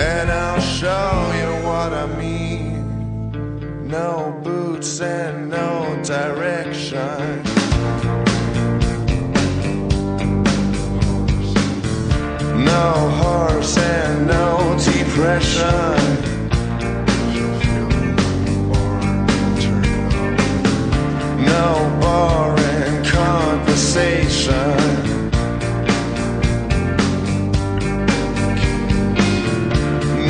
And 0.00 0.28
I'll 0.28 0.60
show 0.60 1.32
you 1.38 1.68
what 1.68 1.92
I 1.92 2.06
mean. 2.18 3.86
No 3.86 4.36
boots 4.42 5.00
and 5.00 5.50
no 5.50 6.02
direction. 6.02 7.44
No 12.64 12.92
horse 13.22 13.78
and 13.78 14.26
no 14.26 14.76
depression. 14.82 16.13
no 21.64 21.74
boring 22.00 23.04
conversation. 23.04 24.76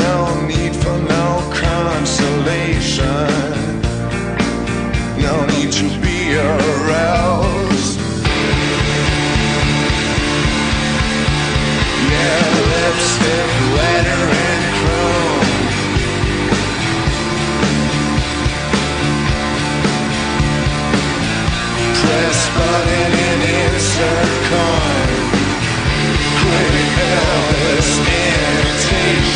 No 0.05 0.17
need 0.51 0.75
for 0.83 0.97
no 1.15 1.27
consolation. 1.67 3.31
No 5.27 5.35
need 5.53 5.71
to 5.81 5.87
be 6.05 6.19
aroused. 6.37 7.99
Yeah, 12.13 12.45
lipstick 12.71 13.51
lettering. 13.77 14.34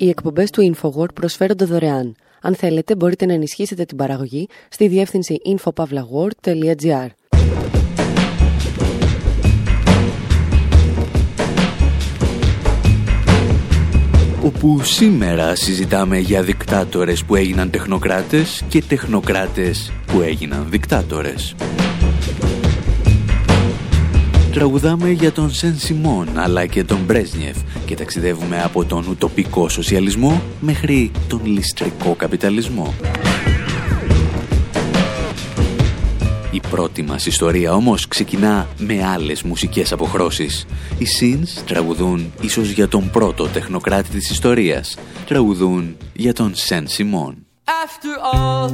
Οι 0.00 0.08
εκπομπές 0.08 0.50
του 0.50 0.74
InfoWord 0.74 1.14
προσφέρονται 1.14 1.64
δωρεάν. 1.64 2.14
Αν 2.40 2.54
θέλετε, 2.54 2.96
μπορείτε 2.96 3.26
να 3.26 3.32
ενισχύσετε 3.32 3.84
την 3.84 3.96
παραγωγή 3.96 4.48
στη 4.68 4.88
διεύθυνση 4.88 5.40
infopavlagor.gr. 5.44 7.06
όπου 14.42 14.82
σήμερα 14.82 15.54
συζητάμε 15.54 16.18
για 16.18 16.42
δικτάτορες 16.42 17.24
που 17.24 17.36
έγιναν 17.36 17.70
τεχνοκράτες 17.70 18.64
και 18.68 18.82
τεχνοκράτες 18.82 19.92
που 20.06 20.20
έγιναν 20.20 20.66
δικτάτορες. 20.70 21.54
Τραγουδάμε 24.58 25.10
για 25.10 25.32
τον 25.32 25.50
Σεν 25.50 25.78
Σιμών 25.78 26.38
αλλά 26.38 26.66
και 26.66 26.84
τον 26.84 26.98
Μπρέσνιεφ 27.06 27.56
και 27.86 27.94
ταξιδεύουμε 27.94 28.62
από 28.62 28.84
τον 28.84 29.06
ουτοπικό 29.08 29.68
σοσιαλισμό 29.68 30.42
μέχρι 30.60 31.10
τον 31.28 31.40
ληστρικό 31.44 32.14
καπιταλισμό. 32.14 32.94
Η 36.50 36.60
πρώτη 36.70 37.02
μας 37.02 37.26
ιστορία 37.26 37.72
όμως 37.72 38.08
ξεκινά 38.08 38.68
με 38.78 39.04
άλλες 39.04 39.42
μουσικές 39.42 39.92
αποχρώσεις. 39.92 40.66
Οι 40.98 41.06
Sins 41.20 41.62
τραγουδούν 41.66 42.32
ίσως 42.40 42.70
για 42.70 42.88
τον 42.88 43.10
πρώτο 43.10 43.48
τεχνοκράτη 43.48 44.08
της 44.08 44.30
ιστορίας. 44.30 44.96
Τραγουδούν 45.26 45.96
για 46.12 46.32
τον 46.32 46.54
Σεν 46.54 46.88
Σιμών. 46.88 47.47
After 47.68 48.18
all, 48.18 48.70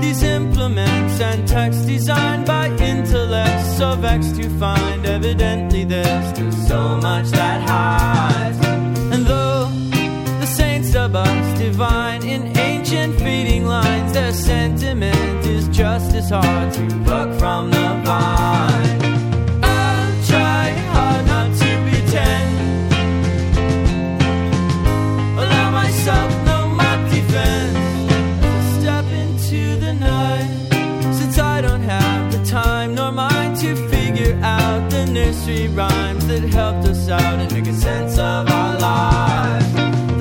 these 0.00 0.22
implements 0.22 1.20
and 1.20 1.46
text 1.46 1.86
designed 1.86 2.46
by 2.46 2.68
intellects 2.68 3.78
of 3.82 4.02
X 4.02 4.32
to 4.38 4.48
find 4.58 5.04
evidently 5.04 5.84
there's 5.84 6.28
still 6.30 6.50
so 6.50 6.96
much 6.96 7.26
that 7.32 7.60
hides. 7.68 8.66
And 9.12 9.26
though 9.26 9.66
the 10.40 10.46
saints 10.46 10.94
of 10.94 11.14
us 11.14 11.58
divine 11.58 12.24
in 12.24 12.56
ancient 12.56 13.18
feeding 13.18 13.66
lines, 13.66 14.14
their 14.14 14.32
sentiment 14.32 15.44
is 15.46 15.68
just 15.68 16.14
as 16.14 16.30
hard 16.30 16.72
to 16.72 16.86
pluck 17.04 17.30
from 17.38 17.70
the 17.70 18.02
vine. 18.06 19.03
Rhymes 35.74 36.26
that 36.28 36.42
helped 36.42 36.86
us 36.88 37.08
out 37.08 37.38
and 37.40 37.52
make 37.52 37.66
a 37.66 37.74
sense 37.74 38.16
of 38.18 38.48
our 38.48 38.78
lives. 38.78 39.72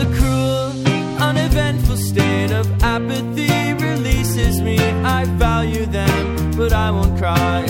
The 0.02 0.08
cruel, 0.18 1.22
uneventful 1.22 1.98
state 1.98 2.52
of 2.52 2.66
apathy 2.84 3.74
releases 3.74 4.62
me. 4.62 4.80
I 4.80 5.26
value 5.26 5.86
them, 5.86 6.52
but 6.58 6.74
I 6.74 6.89
won't 6.92 7.18
cry 7.18 7.66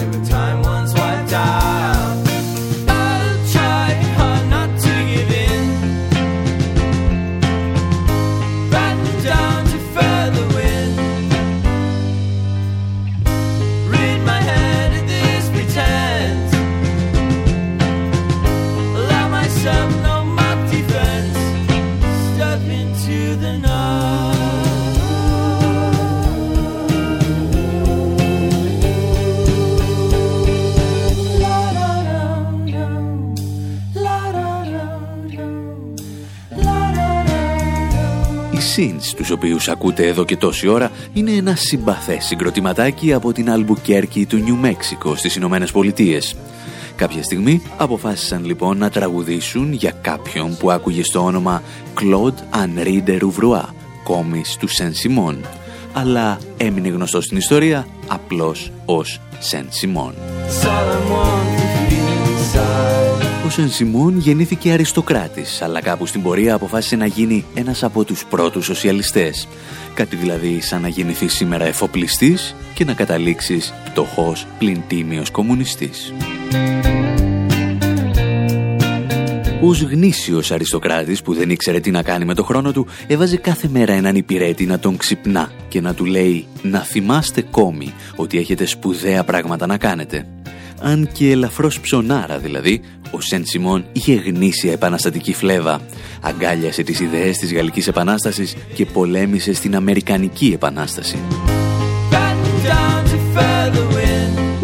Sins, 38.76 39.14
τους 39.16 39.30
οποίους 39.30 39.68
ακούτε 39.68 40.08
εδώ 40.08 40.26
και 40.26 40.38
τόση 40.38 40.68
ώρα, 40.68 40.92
είναι 41.14 41.32
ένα 41.32 41.56
συμπαθές 41.56 42.26
συγκροτηματάκι 42.26 43.14
από 43.14 43.32
την 43.32 43.50
Αλμπουκέρκη 43.50 44.26
του 44.26 44.38
Νιου 44.38 44.56
Μέξικο 44.56 45.16
στις 45.16 45.36
Ηνωμένες 45.36 45.72
Πολιτείες. 45.72 46.36
Κάποια 46.96 47.24
στιγμή 47.24 47.62
αποφάσισαν 47.78 48.46
λοιπόν 48.46 48.78
να 48.78 48.90
τραγουδήσουν 48.90 49.74
για 49.74 49.92
κάποιον 50.02 50.58
που 50.58 50.72
άκουγε 50.72 51.04
στο 51.04 51.24
όνομα 51.24 51.64
Claude 52.00 52.58
Henri 52.58 53.10
de 53.10 53.20
Rouvroy, 53.20 53.64
κόμις 54.04 54.58
του 54.60 54.68
Σεν 54.68 54.94
Σιμών, 54.94 55.46
αλλά 55.94 56.38
έμεινε 56.58 56.88
γνωστός 56.88 57.24
στην 57.26 57.38
ιστορία 57.38 57.88
απλώς 58.08 58.72
ως 58.86 59.22
Σεν 59.40 59.66
Σιμών. 59.70 60.14
Ο 63.46 63.50
Σεν 63.50 63.70
Σιμών 63.70 64.18
γεννήθηκε 64.18 64.72
αριστοκράτης, 64.72 65.62
αλλά 65.62 65.82
κάπου 65.82 66.06
στην 66.06 66.22
πορεία 66.22 66.54
αποφάσισε 66.54 66.96
να 66.96 67.06
γίνει 67.06 67.46
ένας 67.54 67.84
από 67.84 68.04
τους 68.04 68.26
πρώτους 68.26 68.66
σοσιαλιστές. 68.66 69.48
Κάτι 69.94 70.16
δηλαδή 70.16 70.62
σαν 70.62 70.82
να 70.82 70.88
γεννηθεί 70.88 71.28
σήμερα 71.28 71.66
εφοπλιστής 71.66 72.56
και 72.74 72.86
να 72.86 72.94
καταλήξεις 72.94 73.74
πτωχός 73.86 74.48
πλην 74.58 74.82
τίμιος 74.88 75.32
κομμουνιστής. 75.32 76.14
Ως 79.62 79.82
γνήσιος 79.82 80.52
αριστοκράτης 80.52 81.22
που 81.22 81.34
δεν 81.34 81.50
ήξερε 81.50 81.80
τι 81.80 81.92
να 81.92 82.04
κάνει 82.04 82.26
με 82.26 82.34
το 82.34 82.44
χρόνο 82.44 82.72
του, 82.72 82.88
έβαζε 83.08 83.38
κάθε 83.38 83.68
μέρα 83.72 83.94
έναν 83.94 84.16
υπηρέτη 84.16 84.66
να 84.66 84.80
τον 84.80 84.98
ξυπνά 84.98 85.52
και 85.68 85.82
να 85.82 85.94
του 85.94 86.06
λέει 86.06 86.46
«Να 86.62 86.80
θυμάστε 86.80 87.42
κόμι 87.42 87.94
ότι 88.16 88.38
έχετε 88.38 88.66
σπουδαία 88.66 89.24
πράγματα 89.24 89.66
να 89.66 89.78
κάνετε». 89.78 90.28
Αν 90.86 91.10
και 91.12 91.32
ελαφρώς 91.32 91.80
ψωνάρα 91.80 92.38
δηλαδή, 92.38 92.82
ο 93.12 93.22
Σεν 93.22 93.46
Σιμών 93.46 93.86
είχε 93.92 94.14
γνήσια 94.14 94.72
επαναστατική 94.72 95.34
φλέβα. 95.34 95.82
Αγκάλιασε 96.22 96.84
τις 96.84 97.00
ιδέες 97.00 97.38
της 97.38 97.54
Γαλλικής 97.54 97.88
Επανάστασης 97.88 98.56
και 98.74 98.86
πολέμησε 98.86 99.54
στην 99.54 99.76
Αμερικανική 99.76 100.52
Επανάσταση. 100.54 101.18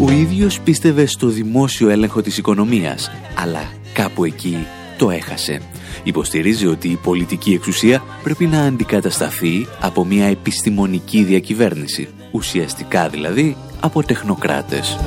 Ο 0.00 0.10
ίδιος 0.10 0.60
πίστευε 0.60 1.06
στο 1.06 1.26
δημόσιο 1.26 1.88
έλεγχο 1.88 2.22
της 2.22 2.38
οικονομίας, 2.38 3.10
αλλά 3.34 3.72
κάπου 3.92 4.24
εκεί 4.24 4.66
το 4.98 5.10
έχασε. 5.10 5.60
Υποστηρίζει 6.02 6.66
ότι 6.66 6.88
η 6.88 6.96
πολιτική 6.96 7.52
εξουσία 7.52 8.02
πρέπει 8.22 8.46
να 8.46 8.62
αντικατασταθεί 8.62 9.66
από 9.80 10.04
μια 10.04 10.26
επιστημονική 10.26 11.22
διακυβέρνηση, 11.22 12.08
ουσιαστικά 12.30 13.08
δηλαδή 13.08 13.56
από 13.80 14.02
τεχνοκράτες. 14.02 14.98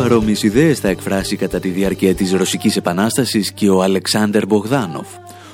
Παρόμοιες 0.00 0.42
ιδέες 0.42 0.78
θα 0.78 0.88
εκφράσει 0.88 1.36
κατά 1.36 1.60
τη 1.60 1.68
διάρκεια 1.68 2.14
της 2.14 2.32
Ρωσικής 2.32 2.76
Επανάστασης 2.76 3.52
και 3.52 3.70
ο 3.70 3.82
Αλεξάνδερ 3.82 4.46
Μπογδάνοφ. 4.46 5.06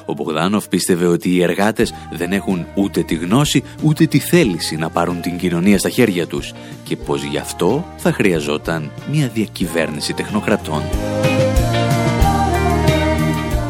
Ο 0.05 0.13
Μπογδάνοφ 0.13 0.69
πίστευε 0.69 1.07
ότι 1.07 1.31
οι 1.31 1.43
εργάτες 1.43 1.95
δεν 2.13 2.33
έχουν 2.33 2.67
ούτε 2.75 3.03
τη 3.03 3.15
γνώση 3.15 3.63
ούτε 3.83 4.07
τη 4.07 4.19
θέληση 4.19 4.77
να 4.77 4.91
πάρουν 4.91 5.21
την 5.21 5.37
κοινωνία 5.37 5.79
στα 5.79 5.89
χέρια 5.89 6.27
τους 6.27 6.53
και 6.85 6.97
πως 6.97 7.23
γι' 7.23 7.39
αυτό 7.39 7.85
θα 7.97 8.13
χρειαζόταν 8.13 8.91
μια 9.11 9.31
διακυβέρνηση 9.35 10.13
τεχνοκρατών. 10.13 10.83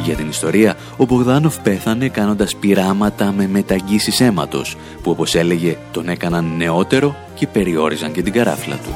Για 0.05 0.15
την 0.15 0.29
ιστορία, 0.29 0.77
ο 0.97 1.05
Μπογδάνοφ 1.05 1.59
πέθανε 1.59 2.09
κάνοντας 2.09 2.57
πειράματα 2.57 3.33
με 3.33 3.47
μεταγγίσεις 3.47 4.21
αίματος 4.21 4.77
που 5.03 5.11
όπως 5.11 5.35
έλεγε 5.35 5.77
τον 5.93 6.09
έκαναν 6.09 6.57
νεότερο 6.57 7.17
και 7.35 7.47
περιόριζαν 7.47 8.13
και 8.13 8.23
την 8.23 8.33
καράφλα 8.33 8.75
του. 8.75 8.95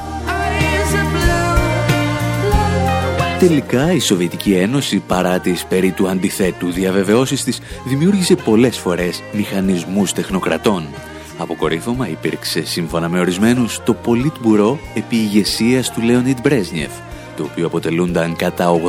Τελικά 3.40 3.92
η 3.92 3.98
Σοβιετική 3.98 4.52
Ένωση 4.52 5.02
παρά 5.06 5.38
τις 5.38 5.64
περί 5.64 5.90
του 5.90 6.08
αντιθέτου 6.08 6.70
διαβεβαιώσεις 6.70 7.44
της 7.44 7.60
δημιούργησε 7.86 8.34
πολλές 8.34 8.78
φορές 8.78 9.22
μηχανισμούς 9.32 10.12
τεχνοκρατών. 10.12 10.88
Αποκορύφωμα 11.38 12.08
υπήρξε 12.08 12.64
σύμφωνα 12.64 13.08
με 13.08 13.20
ορισμένους 13.20 13.82
το 13.84 13.94
Πολίτμπουρο 13.94 14.78
επί 14.94 15.16
ηγεσίας 15.16 15.92
του 15.92 16.00
Λέονιτ 16.00 16.38
Μπρέσνιεφ 16.40 16.90
το 17.36 17.42
οποίο 17.42 17.66
αποτελούνταν 17.66 18.36
κατά 18.36 18.80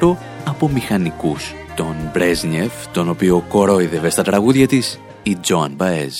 89% 0.00 0.16
από 0.44 0.68
μηχανικούς. 0.68 1.54
Τον 1.76 1.96
Μπρέσνιεφ, 2.12 2.72
τον 2.92 3.08
οποίο 3.08 3.44
κορόιδευε 3.48 4.10
στα 4.10 4.22
τραγούδια 4.22 4.66
της, 4.66 5.00
η 5.22 5.36
Τζοαν 5.36 5.72
Μπαέζ. 5.76 6.14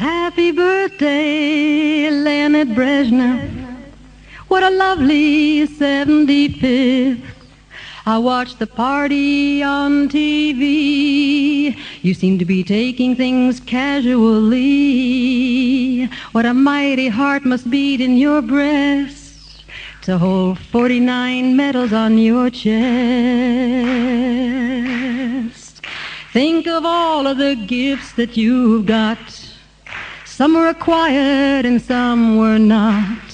Happy 0.00 0.52
birthday, 0.58 1.26
Leonid 2.24 2.70
Brezhnev. 2.78 3.67
What 4.48 4.62
a 4.62 4.70
lovely 4.70 5.68
75th. 5.68 7.20
I 8.06 8.16
watched 8.16 8.58
the 8.58 8.66
party 8.66 9.62
on 9.62 10.08
TV. 10.08 11.76
You 12.00 12.14
seem 12.14 12.38
to 12.38 12.46
be 12.46 12.64
taking 12.64 13.14
things 13.14 13.60
casually. 13.60 14.56
What 16.32 16.46
a 16.46 16.54
mighty 16.54 17.08
heart 17.08 17.44
must 17.44 17.68
beat 17.68 18.00
in 18.00 18.16
your 18.16 18.40
breast 18.40 19.64
to 20.00 20.16
hold 20.16 20.58
49 20.58 21.54
medals 21.54 21.92
on 21.92 22.16
your 22.16 22.48
chest. 22.48 22.72
Think 26.32 26.66
of 26.66 26.86
all 26.86 27.26
of 27.26 27.36
the 27.36 27.54
gifts 27.54 28.12
that 28.12 28.34
you've 28.38 28.86
got. 28.86 29.18
Some 30.24 30.54
were 30.54 30.68
acquired 30.68 31.66
and 31.66 31.82
some 31.82 32.38
were 32.38 32.58
not. 32.58 33.27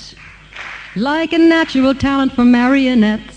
Like 0.96 1.32
a 1.32 1.38
natural 1.38 1.92
talent 1.92 2.34
for 2.34 2.44
marionettes. 2.44 3.33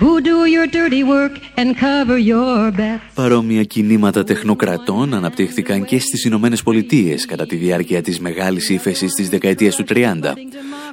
Who 0.00 0.20
do 0.20 0.36
your 0.54 0.66
dirty 0.66 1.02
work 1.04 1.34
and 1.56 1.68
cover 1.76 2.18
your 2.18 2.70
bets; 2.76 3.00
Παρόμοια 3.14 3.62
κινήματα 3.62 4.24
τεχνοκρατών 4.24 5.14
αναπτύχθηκαν 5.14 5.84
και 5.84 5.98
στις 5.98 6.24
Ηνωμένες 6.24 6.62
Πολιτείες 6.62 7.26
κατά 7.26 7.46
τη 7.46 7.56
διάρκεια 7.56 8.02
της 8.02 8.20
μεγάλης 8.20 8.68
ύφεσης 8.68 9.12
της 9.12 9.28
δεκαετίας 9.28 9.76
του 9.76 9.84
30. 9.84 10.34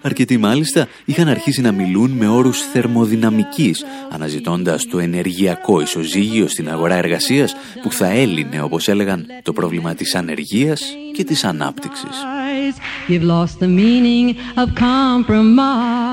Αρκετοί 0.02 0.38
μάλιστα 0.38 0.88
είχαν 1.06 1.28
αρχίσει 1.28 1.62
να 1.62 1.72
μιλούν 1.72 2.12
με 2.12 2.28
όρους 2.28 2.62
θερμοδυναμικής, 2.62 3.84
αναζητώντας 4.10 4.86
το 4.86 5.00
ενεργειακό 5.00 5.82
ισοζύγιο 5.82 6.48
στην 6.48 6.70
αγορά 6.70 6.96
εργασίας 6.96 7.56
που 7.82 7.92
θα 7.92 8.08
έλυνε, 8.08 8.62
όπως 8.62 8.88
έλεγαν, 8.88 9.26
το 9.44 9.54
πρόβλημα 9.54 9.94
της 9.94 10.16
ανεργίας 10.16 10.82
και 11.14 11.24
της 11.24 11.44
ανάπτυξης. 11.44 12.18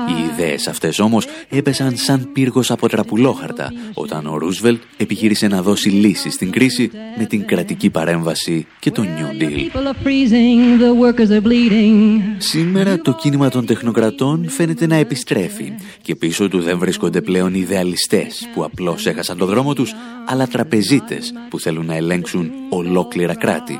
Οι 0.09 0.23
ιδέες 0.33 0.67
αυτές 0.67 0.99
όμως 0.99 1.27
έπεσαν 1.49 1.97
σαν 1.97 2.29
πύργος 2.33 2.71
από 2.77 2.89
τραπουλόχαρτα 2.89 3.71
όταν 3.93 4.25
ο 4.25 4.37
Ρούσβελτ 4.37 4.81
επιχείρησε 4.97 5.47
να 5.47 5.61
δώσει 5.61 5.89
λύση 5.89 6.29
στην 6.29 6.51
κρίση 6.51 6.91
με 7.17 7.25
την 7.25 7.45
κρατική 7.45 7.89
παρέμβαση 7.89 8.67
και 8.79 8.91
το 8.91 9.03
New 9.03 9.41
Deal. 9.43 9.81
Σήμερα 12.37 13.01
το 13.01 13.13
κίνημα 13.13 13.49
των 13.49 13.65
τεχνοκρατών 13.65 14.49
φαίνεται 14.49 14.87
να 14.87 14.95
επιστρέφει 14.95 15.73
και 16.01 16.15
πίσω 16.15 16.47
του 16.47 16.61
δεν 16.61 16.77
βρίσκονται 16.77 17.21
πλέον 17.21 17.53
ιδεαλιστές 17.53 18.49
που 18.53 18.63
απλώς 18.63 19.05
έχασαν 19.05 19.37
το 19.37 19.45
δρόμο 19.45 19.73
τους 19.73 19.93
αλλά 20.25 20.47
τραπεζίτες 20.47 21.33
που 21.49 21.59
θέλουν 21.59 21.85
να 21.85 21.95
ελέγξουν 21.95 22.51
ολόκληρα 22.69 23.35
κράτη 23.35 23.79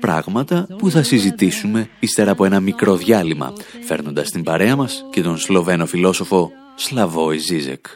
πράγματα 0.00 0.66
που 0.78 0.90
θα 0.90 1.02
συζητήσουμε 1.02 1.88
ύστερα 2.00 2.30
από 2.30 2.44
ένα 2.44 2.60
μικρό 2.60 2.96
διάλειμμα, 2.96 3.52
φέρνοντας 3.86 4.28
στην 4.28 4.42
παρέα 4.42 4.76
μας 4.76 5.04
και 5.10 5.22
τον 5.22 5.38
Σλοβαίνο 5.38 5.86
φιλόσοφο 5.86 6.50
Σλαβόη 6.74 7.38
Ζίζεκ. 7.38 7.86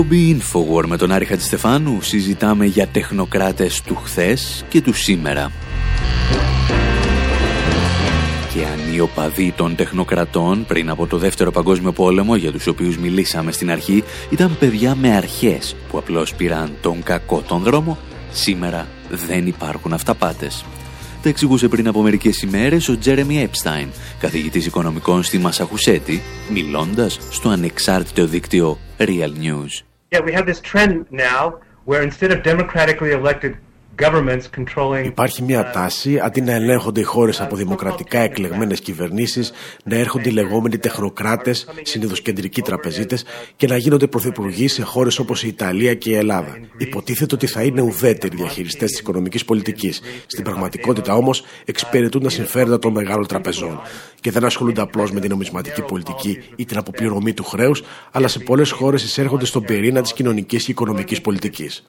Εκπομπή 0.00 0.40
Infowar 0.40 0.84
με 0.86 0.96
τον 0.96 1.12
Άρη 1.12 1.24
Χατζηστεφάνου 1.24 2.02
συζητάμε 2.02 2.64
για 2.64 2.86
τεχνοκράτες 2.86 3.82
του 3.82 3.94
χθες 3.94 4.64
και 4.68 4.80
του 4.80 4.92
σήμερα. 4.92 5.52
Και 8.54 8.60
αν 8.64 8.94
οι 8.94 9.00
οπαδοί 9.00 9.52
των 9.56 9.76
τεχνοκρατών 9.76 10.64
πριν 10.66 10.90
από 10.90 11.06
το 11.06 11.18
Δεύτερο 11.18 11.50
Παγκόσμιο 11.50 11.92
Πόλεμο 11.92 12.36
για 12.36 12.52
τους 12.52 12.66
οποίους 12.66 12.98
μιλήσαμε 12.98 13.52
στην 13.52 13.70
αρχή 13.70 14.04
ήταν 14.30 14.56
παιδιά 14.58 14.94
με 14.94 15.16
αρχές 15.16 15.76
που 15.90 15.98
απλώς 15.98 16.34
πήραν 16.34 16.72
τον 16.80 17.02
κακό 17.02 17.42
τον 17.48 17.62
δρόμο, 17.62 17.98
σήμερα 18.32 18.86
δεν 19.10 19.46
υπάρχουν 19.46 19.92
αυταπάτες. 19.92 20.64
Τα 21.22 21.28
εξηγούσε 21.28 21.68
πριν 21.68 21.88
από 21.88 22.02
μερικές 22.02 22.42
ημέρες 22.42 22.88
ο 22.88 22.98
Τζέρεμι 22.98 23.42
Έπσταϊν, 23.42 23.88
καθηγητής 24.18 24.66
οικονομικών 24.66 25.22
στη 25.22 25.38
Μασαχουσέτη, 25.38 26.22
μιλώντας 26.52 27.18
στο 27.30 27.48
ανεξάρτητο 27.48 28.26
δίκτυο 28.26 28.78
Real 28.98 29.32
News. 29.42 29.87
Yeah, 30.10 30.20
we 30.20 30.32
have 30.32 30.46
this 30.46 30.60
trend 30.60 31.06
now 31.10 31.60
where 31.84 32.02
instead 32.02 32.32
of 32.32 32.42
democratically 32.42 33.12
elected 33.12 33.58
Υπάρχει 35.04 35.42
μια 35.42 35.70
uh, 35.70 35.72
τάση, 35.72 36.18
αντί 36.18 36.40
να 36.40 36.52
ελέγχονται 36.52 37.00
οι 37.00 37.02
χώρες 37.02 37.40
από 37.40 37.56
δημοκρατικά 37.56 38.18
εκλεγμένες 38.18 38.80
κυβερνήσεις, 38.80 39.52
να 39.84 39.96
έρχονται 39.96 40.28
οι 40.28 40.32
λεγόμενοι 40.32 40.78
τεχνοκράτες, 40.78 41.68
συνήθως 41.82 42.22
κεντρικοί 42.22 42.62
τραπεζίτες, 42.62 43.24
και 43.56 43.66
να 43.66 43.76
γίνονται 43.76 44.06
πρωθυπουργοί 44.06 44.68
σε 44.68 44.82
χώρες 44.82 45.18
όπως 45.18 45.42
η 45.42 45.48
Ιταλία 45.48 45.94
και 45.94 46.10
η 46.10 46.14
Ελλάδα. 46.14 46.58
Υποτίθεται 46.76 47.34
ότι 47.34 47.46
θα 47.46 47.62
είναι 47.62 47.80
ουδέτεροι 47.80 48.36
διαχειριστές 48.36 48.90
της 48.90 49.00
οικονομικής 49.00 49.44
πολιτικής. 49.44 50.00
Στην 50.26 50.44
πραγματικότητα 50.44 51.14
όμως 51.14 51.44
εξυπηρετούν 51.64 52.22
τα 52.22 52.28
συμφέροντα 52.28 52.78
των 52.78 52.92
μεγάλων 52.92 53.26
τραπεζών 53.26 53.80
και 54.20 54.30
δεν 54.30 54.44
ασχολούνται 54.44 54.80
απλώς 54.80 55.12
με 55.12 55.20
την 55.20 55.30
νομισματική 55.30 55.82
πολιτική 55.82 56.38
ή 56.56 56.64
την 56.64 56.78
αποπληρωμή 56.78 57.32
του 57.32 57.44
χρέους, 57.44 57.82
αλλά 58.12 58.28
σε 58.28 58.38
πολλές 58.38 58.70
χώρες 58.70 59.02
εισέρχονται 59.02 59.44
στον 59.44 59.62
πυρήνα 59.62 60.02
της 60.02 60.12
κοινωνικής 60.12 60.64
και 60.64 60.70
οικονομικής 60.70 61.20
πολιτικής 61.20 61.84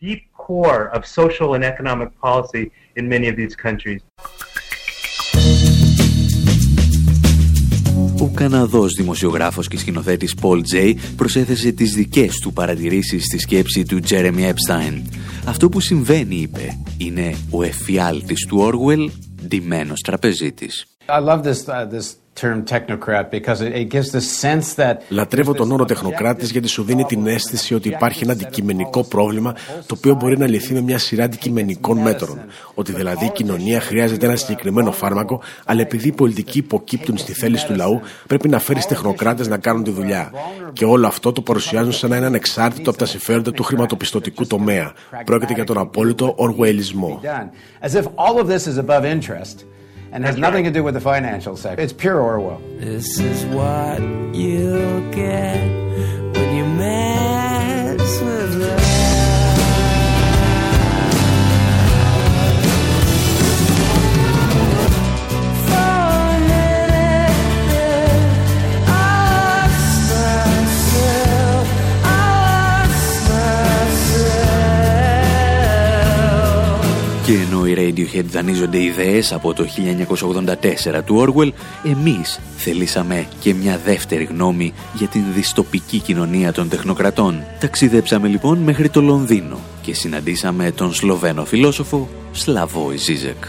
core 2.08 2.40
of 2.40 2.46
social 2.46 2.64
and 2.64 2.70
economic 2.70 2.72
policy 2.72 2.72
in 2.96 3.08
many 3.08 3.28
of 3.28 3.36
these 3.36 3.56
countries. 3.56 4.02
Ο 8.22 8.28
Καναδός 8.34 8.94
δημοσιογράφος 8.94 9.68
και 9.68 9.78
σκηνοθέτης 9.78 10.36
Paul 10.42 10.62
Jay 10.74 10.94
προσέθεσε 11.16 11.72
τις 11.72 11.94
δικές 11.94 12.40
του 12.40 12.54
παρατηρήσεις 12.54 13.24
στη 13.24 13.40
σκέψη 13.40 13.86
του 13.86 14.00
Jeremy 14.10 14.50
Epstein. 14.50 15.02
Αυτό 15.46 15.70
που 15.70 15.80
συμβαίνει, 15.80 16.36
είπε, 16.36 16.78
είναι 16.98 17.36
ο 17.50 17.64
εφιάλτης 17.64 18.46
του 18.46 18.72
Orwell, 18.72 19.10
ντυμένος 19.48 20.02
τραπεζίτης. 20.02 20.86
I 21.10 21.20
love 21.20 21.44
this, 21.44 21.68
uh, 21.68 21.86
this 21.86 22.18
Λατρεύω 25.10 25.54
τον 25.54 25.72
όρο 25.72 25.86
τεχνοκράτης 25.86 26.52
γιατί 26.52 26.68
σου 26.68 26.84
δίνει 26.84 27.04
την 27.04 27.28
αίσθηση 27.28 27.74
ότι 27.74 27.90
υπάρχει 27.90 28.24
ένα 28.24 28.32
αντικειμενικό 28.32 29.04
πρόβλημα 29.04 29.54
το 29.86 29.96
οποίο 29.98 30.14
μπορεί 30.14 30.38
να 30.38 30.48
λυθεί 30.48 30.74
με 30.74 30.82
μια 30.82 30.98
σειρά 30.98 31.24
αντικειμενικών 31.24 31.98
μέτρων. 31.98 32.40
Ότι 32.74 32.94
δηλαδή 32.94 33.26
η 33.26 33.30
κοινωνία 33.30 33.82
χρειάζεται 33.82 34.26
ένα 34.26 34.36
συγκεκριμένο 34.36 34.92
φάρμακο, 34.92 35.42
αλλά 35.66 35.82
επειδή 35.82 36.08
οι 36.08 36.12
πολιτικοί 36.12 36.58
υποκύπτουν 36.58 37.18
στη 37.18 37.34
θέληση 37.34 37.66
του 37.66 37.76
λαού, 37.76 38.02
πρέπει 38.28 38.50
να 38.50 38.60
φέρει 38.60 38.80
τεχνοκράτες 38.88 39.48
να 39.48 39.58
κάνουν 39.58 39.84
τη 39.84 39.92
δουλειά. 39.92 40.32
Και 40.74 40.86
όλο 40.86 41.08
αυτό 41.08 41.32
το 41.32 41.42
παρουσιάζουν 41.42 41.92
σαν 41.92 42.10
να 42.10 42.16
είναι 42.16 42.26
ανεξάρτητο 42.26 42.90
από 42.90 43.00
τα 43.00 43.06
συμφέροντα 43.06 43.52
του 43.52 43.64
χρηματοπιστωτικού 43.64 44.48
τομέα. 44.48 44.94
Πρόκειται 45.26 45.54
για 45.54 45.64
τον 45.64 45.78
απόλυτο 45.78 46.34
οργουελισμό 46.36 47.22
and 50.12 50.26
has 50.26 50.38
nothing 50.38 50.64
to 50.66 50.72
do 50.72 50.84
with 50.84 50.94
the 50.94 51.02
financial 51.02 51.56
sector. 51.56 51.82
It's 51.82 51.94
pure 51.94 52.20
Orwell. 52.20 52.62
This 52.78 53.20
is 53.20 53.46
what 53.46 54.02
you 54.36 55.10
get 55.12 55.62
when 56.36 56.56
you 56.56 56.66
mess 56.66 58.22
with 58.22 58.56
love. 58.56 58.79
Και 77.30 77.36
ενώ 77.36 77.66
οι 77.66 77.74
Radiohead 77.78 78.24
δανείζονται 78.26 78.84
ιδέες 78.84 79.34
από 79.34 79.54
το 79.54 79.66
1984 80.96 81.04
του 81.06 81.26
Orwell, 81.26 81.52
εμείς 81.84 82.40
θελήσαμε 82.58 83.28
και 83.40 83.54
μια 83.54 83.80
δεύτερη 83.86 84.24
γνώμη 84.24 84.74
για 84.94 85.08
την 85.08 85.24
διστοπική 85.34 86.00
κοινωνία 86.00 86.52
των 86.52 86.70
τεχνοκρατών. 86.70 87.44
Ταξιδέψαμε 87.60 88.28
λοιπόν 88.28 88.58
μέχρι 88.58 88.90
το 88.90 89.02
Λονδίνο 89.02 89.60
και 89.82 89.94
συναντήσαμε 89.94 90.72
τον 90.72 90.94
Σλοβαίνο 90.94 91.46
φιλόσοφο 91.46 92.10
Σλαβόι 92.32 92.98
Ζίζεκ. 92.98 93.44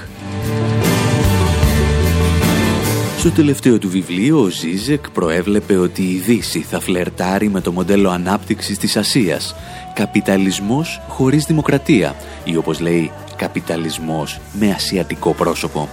Στο 3.18 3.30
τελευταίο 3.30 3.78
του 3.78 3.88
βιβλίο, 3.88 4.40
ο 4.40 4.48
Ζίζεκ 4.48 5.10
προέβλεπε 5.10 5.76
ότι 5.76 6.02
η 6.02 6.22
Δύση 6.26 6.60
θα 6.60 6.80
φλερτάρει 6.80 7.48
με 7.48 7.60
το 7.60 7.72
μοντέλο 7.72 8.10
ανάπτυξης 8.10 8.78
της 8.78 8.96
Ασίας, 8.96 9.54
καπιταλισμός 9.94 11.00
χωρίς 11.08 11.44
δημοκρατία 11.44 12.16
ή 12.44 12.56
όπως 12.56 12.80
λέει 12.80 13.10
καπιταλισμός 13.40 14.40
με 14.52 14.70
ασιατικό 14.70 15.34
πρόσωπο. 15.34 15.88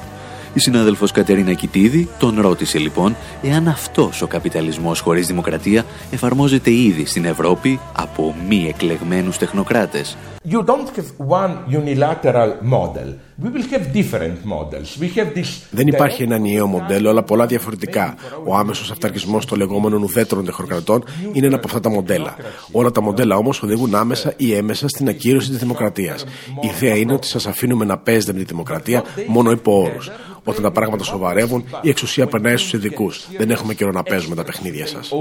Η 0.57 0.59
συνάδελφος 0.59 1.11
Κατερίνα 1.11 1.53
Κιτίδη 1.53 2.09
τον 2.19 2.41
ρώτησε 2.41 2.77
λοιπόν 2.79 3.15
εάν 3.43 3.67
αυτός 3.67 4.21
ο 4.21 4.27
καπιταλισμός 4.27 4.99
χωρίς 4.99 5.27
δημοκρατία 5.27 5.85
εφαρμόζεται 6.11 6.71
ήδη 6.71 7.05
στην 7.05 7.25
Ευρώπη 7.25 7.79
από 7.95 8.35
μη 8.47 8.65
εκλεγμένους 8.69 9.37
τεχνοκράτες. 9.37 10.17
You 10.49 10.63
don't 10.65 10.89
have 10.97 11.09
one 11.41 11.53
unilateral 11.81 12.51
model. 12.73 13.07
We 13.43 13.49
will 13.53 13.67
have 13.73 13.85
different 13.93 14.37
models. 14.53 14.97
We 15.01 15.07
have 15.17 15.33
this... 15.35 15.67
Δεν 15.71 15.87
υπάρχει 15.87 16.23
ένα 16.23 16.35
ενιαίο 16.35 16.67
μοντέλο, 16.67 17.09
αλλά 17.09 17.23
πολλά 17.23 17.45
διαφορετικά. 17.45 18.15
Ο 18.45 18.55
άμεσος 18.55 18.91
αυταρχισμός 18.91 19.45
των 19.45 19.57
λεγόμενων 19.57 20.03
ουδέτερων 20.03 20.45
τεχνοκρατών 20.45 21.03
είναι 21.33 21.45
ένα 21.45 21.55
από 21.55 21.67
αυτά 21.67 21.79
τα 21.79 21.89
μοντέλα. 21.89 22.35
Όλα 22.71 22.91
τα 22.91 23.01
μοντέλα 23.01 23.35
όμως 23.35 23.61
οδηγούν 23.63 23.95
άμεσα 23.95 24.33
ή 24.37 24.53
έμεσα 24.53 24.87
στην 24.87 25.07
ακύρωση 25.07 25.49
της 25.49 25.57
δημοκρατίας. 25.57 26.25
Η 26.61 26.67
ιδέα 26.67 26.95
είναι 26.95 27.13
ότι 27.13 27.27
σας 27.27 27.47
αφήνουμε 27.47 27.85
να 27.85 27.97
παίζετε 27.97 28.33
με 28.33 28.39
τη 28.39 28.45
δημοκρατία 28.45 29.03
μόνο 29.27 29.51
υπό 29.51 29.81
όρους. 29.81 30.11
Όταν 30.47 30.63
τα 30.63 30.71
πράγματα 30.71 31.03
σοβαρεύουν, 31.03 31.63
η 31.81 31.89
εξουσία 31.89 32.27
περνάει 32.27 32.57
στους 32.57 32.73
ειδικούς. 32.73 33.27
Δεν 33.37 33.49
έχουμε 33.49 33.73
καιρό 33.73 33.91
να 33.91 34.03
παίζουμε 34.03 34.35
τα 34.35 34.43
παιχνίδια 34.43 34.87
σας. 34.87 35.11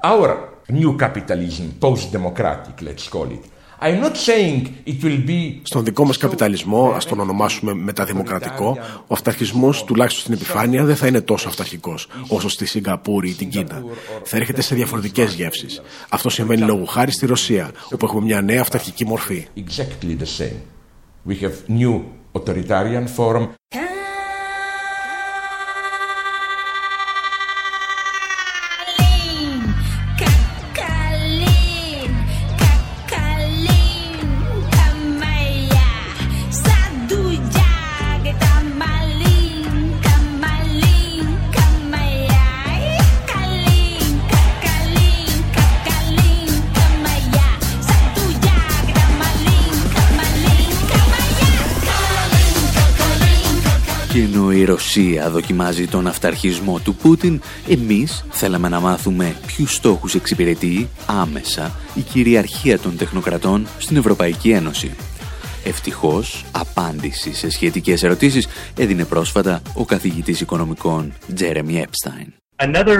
Our 0.00 0.30
new 0.80 0.90
capitalism, 1.04 1.66
post-democratic, 1.80 2.76
let's 2.86 3.06
call 3.14 3.28
it, 3.36 3.42
I'm 3.80 4.00
not 4.00 4.16
saying 4.16 4.60
it 4.86 5.04
will 5.04 5.28
be... 5.28 5.60
Στον 5.62 5.84
δικό 5.84 6.04
μας 6.04 6.16
καπιταλισμό, 6.16 6.92
ας 6.96 7.04
τον 7.04 7.20
ονομάσουμε 7.20 7.74
μεταδημοκρατικό, 7.74 8.78
ο 9.06 9.14
αυταρχισμός 9.14 9.84
τουλάχιστον 9.84 10.22
στην 10.22 10.34
επιφάνεια 10.34 10.84
δεν 10.84 10.96
θα 10.96 11.06
είναι 11.06 11.20
τόσο 11.20 11.48
αυταρχικός 11.48 12.08
όσο 12.28 12.48
στη 12.48 12.66
Σιγκαπούρη 12.66 13.28
ή 13.28 13.34
την 13.34 13.48
Κίνα. 13.48 13.82
Θα 14.22 14.36
έρχεται 14.36 14.62
σε 14.62 14.74
διαφορετικές 14.74 15.34
γεύσεις. 15.34 15.82
Αυτό 16.08 16.28
συμβαίνει 16.28 16.62
λόγω 16.62 16.84
χάρη 16.84 17.10
στη 17.12 17.26
Ρωσία, 17.26 17.70
όπου 17.92 18.06
έχουμε 18.06 18.24
μια 18.24 18.40
νέα 18.40 18.60
αυταρχική 18.60 19.06
μορφή. 19.06 19.46
Exactly 19.56 20.16
the 20.22 20.42
same. 20.42 20.77
We 21.28 21.36
have 21.44 21.68
new 21.68 22.06
authoritarian 22.34 23.06
form. 23.06 23.57
Η 54.52 54.64
Ρωσία 54.64 55.30
δοκιμάζει 55.30 55.86
τον 55.86 56.06
αυταρχισμό 56.06 56.78
του 56.78 56.94
Πούτιν, 56.94 57.40
εμείς 57.68 58.24
θέλαμε 58.30 58.68
να 58.68 58.80
μάθουμε 58.80 59.36
ποιους 59.46 59.74
στόχους 59.74 60.14
εξυπηρετεί 60.14 60.88
άμεσα 61.06 61.76
η 61.94 62.00
κυριαρχία 62.00 62.78
των 62.78 62.96
τεχνοκρατών 62.96 63.66
στην 63.78 63.96
Ευρωπαϊκή 63.96 64.50
Ένωση. 64.50 64.96
Ευτυχώς, 65.64 66.44
απάντηση 66.52 67.34
σε 67.34 67.50
σχετικές 67.50 68.02
ερωτήσεις 68.02 68.48
έδινε 68.76 69.04
πρόσφατα 69.04 69.62
ο 69.74 69.84
καθηγητής 69.84 70.40
οικονομικών 70.40 71.12
Τζέρεμι 71.34 71.84
Epstein. 71.86 72.26
Another 72.60 72.98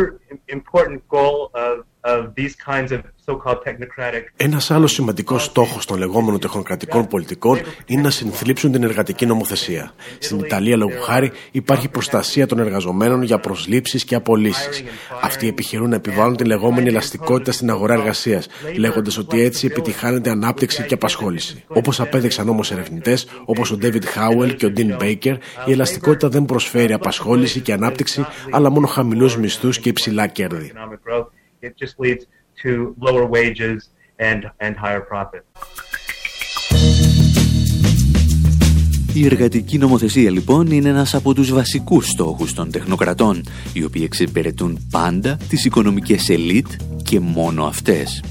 important 0.57 1.01
goal 1.09 1.51
of 1.53 1.75
of 2.15 2.21
these 2.39 2.55
kinds 2.71 2.91
of 2.97 3.01
so-called 3.27 3.61
technocratic 3.65 4.23
Ένας 4.37 4.71
άλλος 4.71 4.93
σημαντικός 4.93 5.45
στόχος 5.45 5.87
των 5.87 5.99
λεγόμενων 5.99 6.41
τεχνοκρατικών 6.41 7.07
πολιτικών 7.07 7.59
είναι 7.87 8.03
να 8.03 8.11
συνθλίψουν 8.11 8.73
την 8.73 8.83
εργατική 8.83 9.27
νομοθεσία. 9.27 9.93
Στην 10.19 10.39
Ιταλία, 10.39 10.77
λόγω 10.77 11.01
χάρη, 11.01 11.33
υπάρχει 11.51 11.89
προστασία 11.89 12.47
των 12.47 12.59
εργαζομένων 12.59 13.23
για 13.23 13.39
προσλήψεις 13.39 14.05
και 14.05 14.15
απολύσεις. 14.15 14.85
Αυτοί 15.23 15.49
επιχειρούν 15.49 15.89
να 15.89 15.97
επιβάλλουν 15.97 16.37
την 16.37 16.47
λεγόμενη 16.47 16.89
ελαστικότητα 16.89 17.53
στην 17.53 17.71
αγορά 17.71 17.95
εργασίας, 17.95 18.47
λέγοντας 18.77 19.19
ότι 19.19 19.43
έτσι 19.43 19.67
επιτυχάνεται 19.67 20.31
ανάπτυξη 20.31 20.83
και 20.83 20.95
απασχόληση. 20.95 21.65
Όπως 21.67 22.01
απέδειξαν 22.01 22.49
όμως 22.49 22.71
ερευνητές, 22.71 23.29
όπως 23.45 23.71
ο 23.71 23.79
David 23.83 24.03
Howell 24.03 24.55
και 24.57 24.67
ο 24.67 24.73
Dean 24.77 25.03
Baker, 25.03 25.37
η 25.67 25.73
ελαστικότητα 25.73 26.29
δεν 26.29 26.45
προσφέρει 26.45 26.93
απασχόληση 26.93 27.61
και 27.61 27.73
ανάπτυξη, 27.73 28.27
αλλά 28.51 28.71
μόνο 28.71 28.87
χαμηλούς 28.87 29.37
μισθούς 29.37 29.79
και 29.79 29.89
υψηλά 29.89 30.27
κέρδη. 30.27 30.73
Economic 31.63 31.77
growth. 31.77 31.87
It 31.87 31.87
just 31.87 31.99
leads 31.99 32.27
to 32.63 32.95
lower 33.01 33.27
wages 33.27 33.89
and, 34.19 34.51
and 34.61 34.77
higher 34.77 35.01
profit. 35.01 35.45
Η 39.15 39.25
εργατική 39.25 39.79
νομοθεσία 39.79 40.31
λοιπόν 40.31 40.67
είναι 40.67 40.89
ένας 40.89 41.15
από 41.15 41.35
τους 41.35 41.53
βασικούς 41.53 42.07
στόχους 42.07 42.55
των 42.55 42.71
τεχνοκρατών, 42.71 43.45
οι 43.73 43.85
οποίοι 43.85 44.03
εξυπηρετούν 44.05 44.87
πάντα 44.91 45.39
τις 45.49 45.65
οικονομικές 45.65 46.29
ελίτ 46.29 46.67
και 47.03 47.21
μόνο 47.21 47.65
αυτές. 47.65 48.23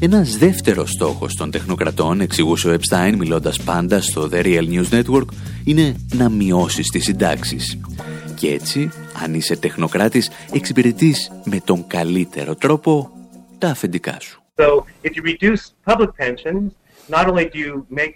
Ένας 0.00 0.36
δεύτερος 0.36 0.90
στόχος 0.90 1.34
των 1.34 1.50
τεχνοκρατών, 1.50 2.20
εξηγούσε 2.20 2.68
ο 2.68 2.72
Επστάιν 2.72 3.16
μιλώντας 3.16 3.62
πάντα 3.62 4.00
στο 4.00 4.28
The 4.32 4.42
Real 4.44 4.68
News 4.68 5.02
Network, 5.02 5.26
είναι 5.64 5.94
να 6.14 6.28
μειώσεις 6.28 6.88
τις 6.88 7.04
συντάξεις. 7.04 7.78
Και 8.38 8.52
έτσι, 8.52 8.90
αν 9.22 9.34
είσαι 9.34 9.56
τεχνοκράτης, 9.56 10.30
εξυπηρετείς 10.52 11.32
με 11.44 11.60
τον 11.64 11.86
καλύτερο 11.86 12.54
τρόπο 12.54 13.10
τα 13.58 13.68
αφεντικά 13.68 14.20
σου. 14.20 14.42
So 14.56 14.84
if 15.02 15.10
you 15.16 15.22
reduce 15.22 15.62
public 15.84 16.10
pensions, 16.16 16.70
not 17.08 17.24
only 17.30 17.46
do 17.54 17.58
you 17.58 17.74
make 18.00 18.14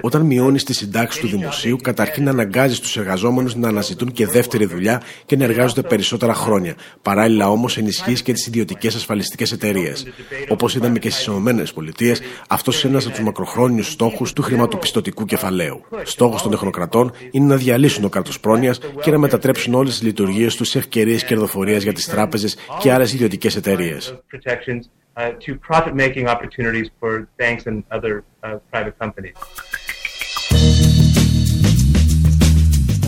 Όταν 0.00 0.22
μειώνεις 0.22 0.64
τη 0.64 0.74
συντάξη 0.74 1.20
του 1.20 1.26
δημοσίου, 1.26 1.76
καταρχήν 1.76 2.28
αναγκάζεις 2.28 2.80
τους 2.80 2.96
εργαζόμενους 2.96 3.54
να 3.54 3.68
αναζητούν 3.68 4.12
και 4.12 4.26
δεύτερη 4.26 4.64
δουλειά 4.64 5.02
και 5.26 5.36
να 5.36 5.44
εργάζονται 5.44 5.82
περισσότερα 5.82 6.34
χρόνια. 6.34 6.74
Παράλληλα 7.02 7.50
όμως 7.50 7.76
ενισχύεις 7.76 8.22
και 8.22 8.32
τις 8.32 8.46
ιδιωτικές 8.46 8.94
ασφαλιστικές 8.94 9.52
εταιρείες. 9.52 10.06
Όπως 10.48 10.74
είδαμε 10.74 10.98
και 10.98 11.10
στις 11.10 11.26
ΗΠΑ, 11.26 12.16
αυτός 12.48 12.82
είναι 12.82 12.92
ένας 12.92 13.04
από 13.04 13.14
τους 13.14 13.24
μακροχρόνιους 13.24 13.90
στόχους 13.90 14.32
του 14.32 14.42
χρηματοπιστωτικού 14.42 15.24
κεφαλαίου. 15.24 15.80
Στόχος 16.02 16.42
των 16.42 16.50
τεχνοκρατών 16.50 17.12
είναι 17.30 17.46
να 17.46 17.56
διαλύσουν 17.56 18.02
το 18.02 18.08
κράτος 18.08 18.40
πρόνοιας 18.40 18.80
και 19.02 19.10
να 19.10 19.18
μετατρέψουν 19.18 19.74
όλες 19.74 19.92
τις 19.92 20.02
λειτουργίες 20.02 20.56
τους 20.56 20.68
σε 20.68 20.78
ευκαιρίες 20.78 21.24
κερδοφορίας 21.24 21.82
για 21.82 21.92
τις 21.92 22.06
τράπεζες 22.06 22.56
και 22.80 22.92
άλλες 22.92 23.12
ιδιωτικές 23.12 23.56
εταιρείες. 23.56 24.14
Protections 25.18 25.24
uh, 25.24 25.32
to 25.44 25.50
profit-making 25.70 26.26
opportunities 26.34 26.88
for 27.00 27.28
banks 27.38 27.66
and 27.66 27.76
other 27.90 28.24
uh, 28.42 28.58
private 28.70 28.96
companies. 28.98 29.36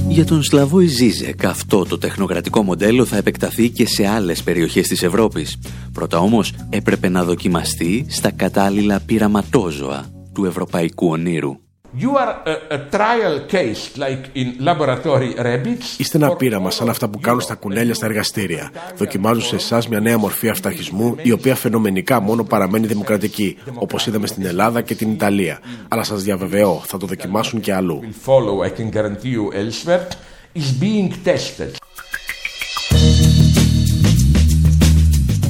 Για 0.09 0.25
τον 0.25 0.43
Σλαβόη 0.43 0.87
Ζίζεκ 0.87 1.45
αυτό 1.45 1.85
το 1.85 1.99
τεχνοκρατικό 1.99 2.63
μοντέλο 2.63 3.05
θα 3.05 3.17
επεκταθεί 3.17 3.69
και 3.69 3.87
σε 3.87 4.07
άλλες 4.07 4.43
περιοχές 4.43 4.89
της 4.89 5.03
Ευρώπης. 5.03 5.59
Πρώτα 5.93 6.19
όμως 6.19 6.55
έπρεπε 6.71 7.09
να 7.09 7.25
δοκιμαστεί 7.25 8.07
στα 8.09 8.31
κατάλληλα 8.31 9.01
πειραματόζωα 9.07 10.07
του 10.35 10.45
ευρωπαϊκού 10.45 11.09
ονείρου. 11.09 11.70
You 11.99 12.17
are 12.17 12.43
a, 12.47 12.75
a 12.77 12.79
trial 12.97 13.41
case 13.49 13.97
like 13.97 14.31
in 14.35 14.65
laboratory 14.65 15.35
rabbits. 15.37 15.99
Είστε 15.99 16.17
ένα 16.17 16.37
πείραμα 16.37 16.71
σαν 16.71 16.89
αυτά 16.89 17.09
που 17.09 17.21
κάνουν 17.21 17.41
στα 17.41 17.55
κουνέλια 17.55 17.95
στα 17.95 18.07
εργαστήρια. 18.07 18.71
Δοκιμάζουν 18.97 19.43
σε 19.43 19.55
εσάς 19.55 19.89
μια 19.89 20.01
νέα 20.01 20.19
μορφή 20.19 20.49
αυταρχισμού, 20.49 21.17
η 21.23 21.33
οποία 21.33 21.55
φαινομενικά 21.55 22.21
μόνο 22.21 22.45
παραμένει 22.45 22.87
δημοκρατική, 22.87 23.57
όπως 23.75 24.07
είδαμε 24.07 24.27
στην 24.27 24.45
Ελλάδα 24.45 24.81
και 24.81 24.95
την 24.95 25.11
Ιταλία. 25.11 25.59
Αλλά 25.89 26.05
σας 26.05 26.23
διαβεβαιώ, 26.23 26.83
θα 26.87 26.99
το 26.99 27.07
δοκιμάσουν 27.07 27.61
και 27.61 27.75
αλλού. 27.75 28.01
Will 28.03 28.29
follow, 28.29 28.67
I 28.67 28.81
can 28.81 28.97
guarantee 28.97 29.33
you 29.35 29.53
elsewhere, 29.53 30.07
is 30.55 30.83
being 30.83 31.13
tested. 31.25 31.80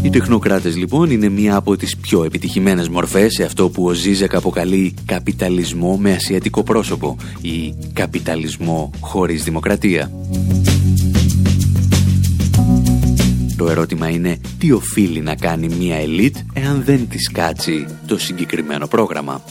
Οι 0.03 0.11
τεχνοκράτες 0.11 0.76
λοιπόν 0.76 1.11
είναι 1.11 1.28
μία 1.28 1.57
από 1.57 1.76
τις 1.76 1.96
πιο 1.96 2.24
επιτυχημένες 2.24 2.88
μορφές 2.88 3.32
σε 3.32 3.44
αυτό 3.44 3.68
που 3.70 3.84
ο 3.84 3.92
Ζίζεκ 3.92 4.34
αποκαλεί 4.34 4.94
καπιταλισμό 5.07 5.96
με 5.96 6.12
ασιατικό 6.12 6.62
πρόσωπο 6.62 7.16
ή 7.40 7.74
καπιταλισμό 7.92 8.90
χωρίς 9.01 9.44
δημοκρατία. 9.44 10.11
Το 13.57 13.70
ερώτημα 13.70 14.09
είναι 14.09 14.40
τι 14.59 14.72
οφείλει 14.72 15.20
να 15.20 15.34
κάνει 15.34 15.68
μία 15.68 15.96
ελίτ 15.96 16.36
εάν 16.53 16.82
δεν 16.84 17.09
της 17.09 17.30
κάτσει 17.30 17.86
το 18.07 18.18
συγκεκριμένο 18.18 18.86
πρόγραμμα; 18.86 19.42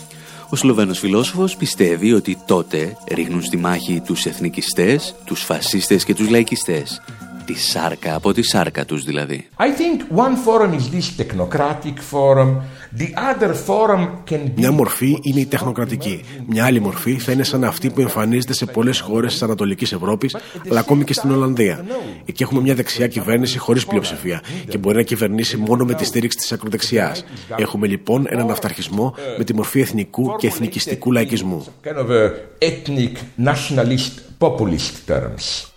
Ο 0.50 0.56
Σλοβαίνος 0.56 1.00
φιλόσοφος 1.00 1.56
πιστεύει 1.56 2.14
ότι 2.14 2.38
τότε 2.46 2.98
ρίχνουν 3.12 3.42
στη 3.42 3.58
μάχη 3.58 4.02
τους 4.06 4.26
εθνικιστές, 4.26 5.16
τους 5.26 5.42
φασίστες 5.44 6.04
και 6.04 6.16
τους 6.16 6.30
λαϊκιστές. 6.30 7.02
Τη 7.50 7.60
σάρκα 7.60 8.16
από 8.16 8.34
τη 8.34 8.42
σάρκα 8.42 8.86
τους 8.86 9.04
δηλαδή. 9.04 9.48
I 9.58 9.64
think 9.64 10.18
one 10.18 10.36
forum 10.46 10.74
is 10.74 10.96
this 10.96 11.22
technocratic 11.22 11.98
forum. 12.12 12.62
The 12.98 13.14
other 13.16 13.54
forum 13.68 14.30
can 14.30 14.44
be... 14.46 14.52
Μια 14.56 14.72
μορφή 14.72 15.18
είναι 15.22 15.40
η 15.40 15.46
τεχνοκρατική. 15.46 16.24
Μια 16.48 16.66
άλλη 16.66 16.80
μορφή 16.80 17.18
θα 17.18 17.32
είναι 17.32 17.44
σαν 17.44 17.64
αυτή 17.64 17.90
που 17.90 18.02
εμφανίζεται 18.02 18.54
σε 18.54 18.66
πολλές 18.66 19.00
χώρες 19.00 19.32
της 19.32 19.42
Ανατολικής 19.42 19.92
Ευρώπης, 19.92 20.36
αλλά 20.70 20.80
ακόμη 20.80 21.04
και 21.04 21.14
στην 21.14 21.32
Ολλανδία. 21.32 21.86
Εκεί 22.26 22.44
έχουμε 22.44 22.62
μια 22.62 22.76
δεξιά 22.76 23.08
κυβέρνηση 23.08 23.58
χωρίς 23.58 23.86
πλειοψηφία 23.86 24.42
και 24.70 24.78
μπορεί 24.78 24.96
να 24.96 25.04
κυβερνήσει 25.04 25.58
μόνο 25.58 25.86
με 25.86 25.94
τη 25.94 26.06
στήριξη 26.06 26.38
της 26.38 26.52
ακροδεξιάς. 26.52 27.26
Έχουμε 27.58 27.88
λοιπόν 27.88 28.26
έναν 28.30 28.52
αυταρχισμό 28.52 29.16
με 29.38 29.44
τη 29.44 29.54
μορφή 29.56 29.80
εθνικού 29.80 30.36
και 30.36 30.48
εθνικιστικού 30.48 31.12
λαϊκισμού. 31.12 31.66
Kind 31.84 31.98
of 31.98 32.10
a 32.10 32.32
ethnic, 32.60 33.14
nationalist, 33.46 34.12
populist 34.40 34.94
terms. 35.08 35.69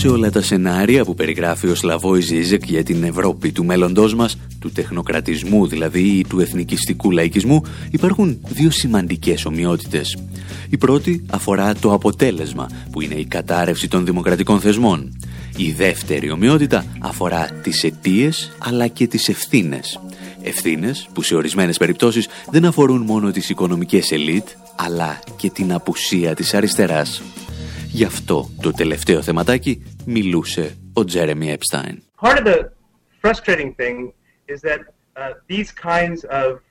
Σε 0.00 0.08
όλα 0.08 0.30
τα 0.30 0.42
σενάρια 0.42 1.04
που 1.04 1.14
περιγράφει 1.14 1.66
ο 1.66 1.74
Σλαβόης 1.74 2.24
Ζίζεκ 2.24 2.64
για 2.64 2.82
την 2.82 3.04
Ευρώπη 3.04 3.52
του 3.52 3.64
μέλλοντός 3.64 4.14
μας, 4.14 4.36
του 4.58 4.70
τεχνοκρατισμού 4.72 5.66
δηλαδή 5.66 6.00
ή 6.00 6.24
του 6.28 6.40
εθνικιστικού 6.40 7.10
λαϊκισμού, 7.10 7.62
υπάρχουν 7.90 8.40
δύο 8.48 8.70
σημαντικές 8.70 9.44
ομοιότητες. 9.44 10.18
Η 10.70 10.76
πρώτη 10.76 11.24
αφορά 11.30 11.74
το 11.74 11.92
αποτέλεσμα, 11.92 12.66
που 12.90 13.00
είναι 13.00 13.14
η 13.14 13.24
κατάρρευση 13.24 13.88
των 13.88 14.04
δημοκρατικών 14.04 14.60
θεσμών. 14.60 15.16
Η 15.56 15.72
δεύτερη 15.72 16.30
ομοιότητα 16.30 16.84
αφορά 17.00 17.48
τις 17.62 17.84
αιτίες 17.84 18.52
αλλά 18.58 18.86
και 18.86 19.06
τις 19.06 19.28
ευθύνες. 19.28 20.00
Ευθύνες 20.42 21.08
που 21.12 21.22
σε 21.22 21.34
ορισμένες 21.34 21.76
περιπτώσεις 21.76 22.28
δεν 22.50 22.64
αφορούν 22.64 23.00
μόνο 23.00 23.30
τις 23.30 23.48
οικονομικές 23.48 24.12
ελίτ, 24.12 24.48
αλλά 24.76 25.18
και 25.36 25.50
την 25.50 25.72
απουσία 25.72 26.34
της 26.34 26.54
αριστεράς. 26.54 27.22
Γι' 27.92 28.04
αυτό 28.04 28.50
το 28.62 28.70
τελευταίο 28.70 29.22
θεματάκι 29.22 29.82
μιλούσε 30.06 30.76
ο 30.92 31.04
Τζέρεμι 31.04 31.50
Επστάιν. 31.50 32.02
Part 32.20 32.38
of 32.38 32.44
the 32.44 32.70
frustrating 33.22 33.74
thing 33.74 34.12
is 34.46 34.60
that 34.60 34.80
uh, 35.16 35.32
these 35.48 35.70
kinds 35.72 36.24
of 36.24 36.50
um, 36.52 36.69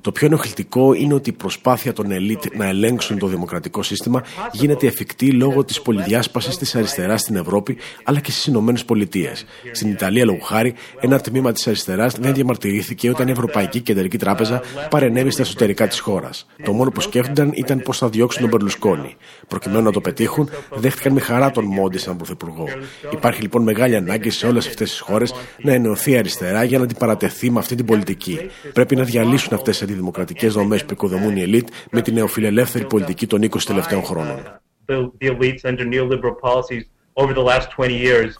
Το 0.00 0.12
πιο 0.12 0.26
ενοχλητικό 0.26 0.92
είναι 0.92 1.14
ότι 1.14 1.30
η 1.30 1.32
προσπάθεια 1.32 1.92
των 1.92 2.10
ελίτ 2.10 2.44
να 2.56 2.66
ελέγξουν 2.66 3.18
το 3.18 3.26
δημοκρατικό 3.26 3.82
σύστημα 3.82 4.22
γίνεται 4.52 4.86
εφικτή 4.86 5.30
λόγω 5.30 5.64
της 5.64 5.82
πολυδιάσπασης 5.82 6.56
της 6.56 6.74
αριστεράς 6.74 7.20
στην 7.20 7.36
Ευρώπη 7.36 7.76
αλλά 8.04 8.20
και 8.20 8.30
στις 8.30 8.46
Ηνωμένες 8.46 8.84
Πολιτείες. 8.84 9.44
Στην 9.72 9.90
Ιταλία, 9.90 10.24
λόγω 10.24 10.38
χάρη, 10.38 10.74
ένα 11.00 11.20
τμήμα 11.20 11.52
της 11.52 11.66
αριστεράς 11.66 12.14
δεν 12.14 12.34
διαμαρτυρήθηκε 12.34 13.10
όταν 13.10 13.28
η 13.28 13.30
Ευρωπαϊκή 13.30 13.80
Κεντρική 13.80 14.18
Τράπεζα 14.18 14.62
παρενέβη 14.90 15.30
στα 15.30 15.42
εσωτερικά 15.42 15.88
της 15.88 15.98
χώρας. 15.98 16.46
Το 16.62 16.72
μόνο 16.72 16.90
που 16.90 17.00
σκέφτονταν 17.00 17.52
ήταν 17.54 17.82
πώς 17.82 17.98
θα 17.98 18.08
διώξουν 18.08 18.40
τον 18.40 18.50
Μπερλουσκόνη. 18.50 19.16
Προκειμένου 19.48 19.82
να 19.82 19.92
το 19.92 20.00
πετύχουν, 20.00 20.50
δέχτηκαν 20.74 21.12
με 21.12 21.20
χαρά 21.20 21.50
τον 21.50 21.64
Μόντι 21.64 21.98
σαν 21.98 22.16
πρωθυπουργό. 22.16 22.68
Υπάρχει 23.12 23.40
λοιπόν 23.40 23.62
μεγάλη 23.62 23.96
ανάγκη 23.96 24.30
σε 24.30 24.46
όλες 24.46 24.66
αυτές 24.66 24.90
τις 24.90 25.00
χώρες 25.00 25.34
να 25.62 25.72
ενωθεί 25.72 26.10
η 26.10 26.16
αριστερά 26.16 26.64
για 26.64 26.78
να 26.78 26.84
αντιπαρατεθεί 26.84 27.50
με 27.50 27.58
αυτή 27.58 27.74
την 27.74 27.84
πολιτική. 27.84 28.38
Πρέπει 28.72 28.96
να 28.96 29.02
διαλύσουν 29.02 29.42
αυτές 29.52 29.78
τις 29.78 29.82
αντιδημοκρατικές 29.82 30.52
δομές 30.52 30.84
που 30.84 30.92
οικοδομούν 30.92 31.36
οι 31.36 31.40
ελίτ 31.40 31.68
με 31.90 32.02
την 32.02 32.14
νεοφιλελεύθερη 32.14 32.84
πολιτική 32.84 33.26
των 33.26 33.42
20 33.42 33.58
τελευταίων 33.64 34.04
χρόνων. 34.04 34.60
the, 34.86 35.10
the 35.20 35.26
elites 35.28 35.64
under 35.64 35.84
neoliberal 35.84 36.36
policies 36.40 36.84
over 37.16 37.32
the 37.34 37.42
last 37.42 37.68
20 37.76 37.92
years. 37.92 38.32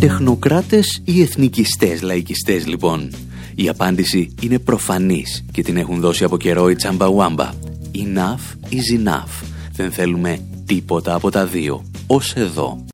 Τεχνοκράτες 0.00 1.02
ή 1.04 1.22
εθνικιστές 1.22 2.02
λαϊκιστές 2.02 2.66
λοιπόν; 2.66 3.10
Η 3.54 3.68
απάντηση 3.68 4.34
είναι 4.42 4.58
προφανής 4.58 5.44
και 5.52 5.62
την 5.62 5.76
έχουν 5.76 6.00
δώσει 6.00 6.24
από 6.24 6.36
καιρό 6.36 6.70
οι 6.70 6.74
Τσαμπαουάμπα. 6.74 7.50
Enough 7.94 8.72
is 8.72 9.06
enough. 9.06 9.44
Δεν 9.72 9.92
θέλουμε 9.92 10.46
τίποτα 10.66 11.14
από 11.14 11.30
τα 11.30 11.46
δύο. 11.46 11.84
Ως 12.06 12.32
εδώ. 12.32 12.84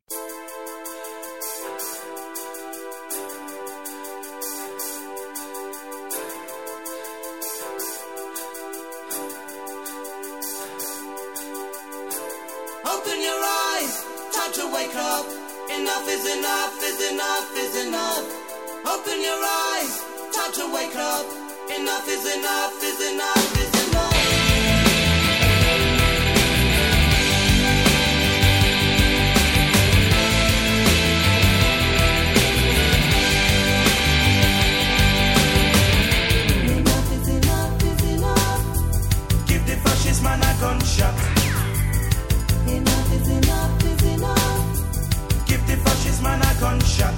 Gunshot. 46.59 47.15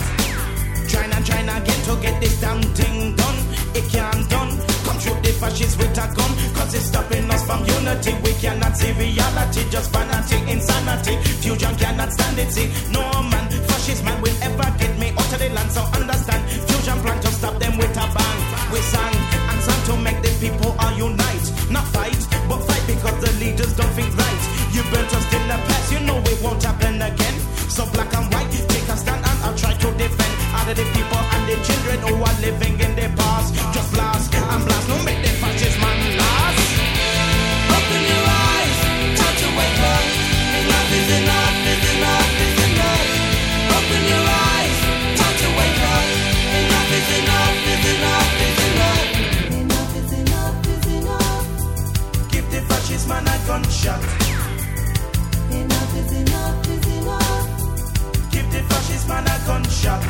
Trying 0.88 1.12
and 1.12 1.26
trying 1.26 1.50
again 1.50 1.82
to 1.86 2.02
get 2.02 2.22
this 2.22 2.40
damn 2.40 2.62
thing 2.62 3.16
done. 3.16 3.38
It 3.76 3.90
can't 3.92 4.30
done. 4.30 4.41
Fascists 5.42 5.76
with 5.76 5.98
a 5.98 6.06
gun. 6.14 6.32
Cause 6.54 6.74
it's 6.76 6.86
stopping 6.86 7.26
us 7.32 7.44
from 7.48 7.66
unity. 7.66 8.14
We 8.22 8.32
cannot 8.38 8.78
see 8.78 8.92
reality, 8.94 9.66
just 9.74 9.90
vanity, 9.90 10.38
insanity. 10.46 11.18
Fusion 11.42 11.74
cannot 11.82 12.14
stand 12.14 12.38
it. 12.38 12.52
See, 12.52 12.70
no 12.94 13.02
man, 13.26 13.50
fascist 13.66 14.04
man 14.06 14.22
will 14.22 14.38
ever 14.44 14.70
get 14.78 14.94
me 15.00 15.10
out 15.10 15.34
of 15.34 15.40
the 15.42 15.50
land. 15.50 15.72
So 15.72 15.82
understand, 15.98 16.46
fusion 16.70 16.98
plan 17.02 17.20
to 17.26 17.32
stop 17.34 17.58
them 17.58 17.74
with 17.80 17.90
a 17.90 18.06
bang. 18.14 18.40
We 18.70 18.80
sang 18.86 19.18
and 19.50 19.60
sang 19.66 19.82
to 19.90 19.94
make 20.06 20.22
the 20.22 20.30
people 20.38 20.76
all 20.78 20.94
unite. 20.94 21.46
Not 21.74 21.88
fight, 21.90 22.22
but 22.48 22.62
fight 22.62 22.86
because 22.86 23.18
the 23.26 23.34
leaders 23.42 23.74
don't 23.74 23.90
think 23.98 24.14
right. 24.14 24.44
You 24.78 24.86
burnt 24.94 25.10
us 25.10 25.26
in 25.34 25.44
the 25.50 25.58
past, 25.58 25.92
you 25.92 26.00
know 26.06 26.22
it 26.22 26.38
won't 26.46 26.62
happen 26.62 27.02
again. 27.02 27.38
So 27.66 27.90
black 27.90 28.14
and 28.14 28.30
white, 28.32 28.52
take 28.70 28.88
a 28.94 28.96
stand 28.96 29.26
and 29.26 29.38
I'll 29.42 29.58
try 29.58 29.74
to 29.74 29.90
defend 29.98 30.34
all 30.54 30.70
of 30.70 30.76
the 30.78 30.86
people 30.94 31.24
and 31.34 31.44
the 31.50 31.58
children 31.66 31.98
who 32.06 32.14
are 32.22 32.38
living 32.46 32.78
in 32.78 32.94
the 32.94 33.10
past. 33.18 33.56
Just 33.74 33.90
blast 33.94 34.30
and 34.36 34.66
blast, 34.70 34.88
no 34.88 35.02
make 35.04 35.21
a. 53.88 53.94
Enough 55.52 55.98
is 55.98 56.12
enough, 56.14 56.68
is 56.70 56.88
enough. 56.98 58.32
Give 58.32 58.48
the 58.52 58.62
fascist 58.70 59.08
man 59.08 59.26
a 59.26 59.36
gunshot. 59.48 60.02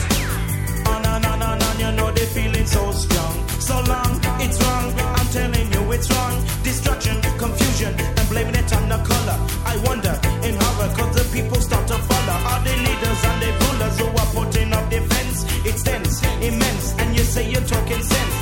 Ah, 0.86 0.96
on 0.96 1.06
and 1.06 1.26
on 1.26 1.42
and 1.42 1.64
on, 1.64 1.80
you 1.80 1.92
know 1.94 2.12
they 2.12 2.26
feeling 2.26 2.66
so 2.66 2.92
strong. 2.92 3.36
So 3.60 3.76
long, 3.88 4.20
it's 4.44 4.58
wrong. 4.64 4.92
I'm 5.18 5.28
telling 5.28 5.72
you, 5.72 5.92
it's 5.94 6.10
wrong. 6.12 6.36
Destruction, 6.64 7.22
confusion, 7.38 7.94
and 8.00 8.30
blaming 8.30 8.56
it 8.56 8.74
on 8.74 8.90
the 8.90 8.98
color. 8.98 9.38
I 9.66 9.78
wonder 9.88 10.20
in 10.44 10.56
horror, 10.60 10.92
cause 10.98 11.16
the 11.16 11.26
people 11.32 11.62
start 11.62 11.88
to 11.88 11.98
follow. 12.10 12.38
All 12.50 12.62
the 12.68 12.76
leaders 12.76 13.22
and 13.30 13.38
the 13.44 13.52
rulers 13.62 13.96
who 14.00 14.08
are 14.22 14.32
putting 14.36 14.74
up 14.74 14.90
defense. 14.90 15.46
It's 15.64 15.84
tense, 15.84 16.22
immense, 16.42 16.94
and 17.00 17.16
you 17.16 17.24
say 17.24 17.50
you're 17.50 17.68
talking 17.74 18.04
sense. 18.04 18.36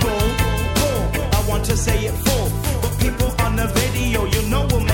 Bull, 0.00 0.28
bull, 0.78 1.02
I 1.34 1.44
want 1.48 1.64
to 1.64 1.76
say 1.76 2.06
it 2.06 2.25
you 4.24 4.42
know 4.48 4.62
what 4.62 4.85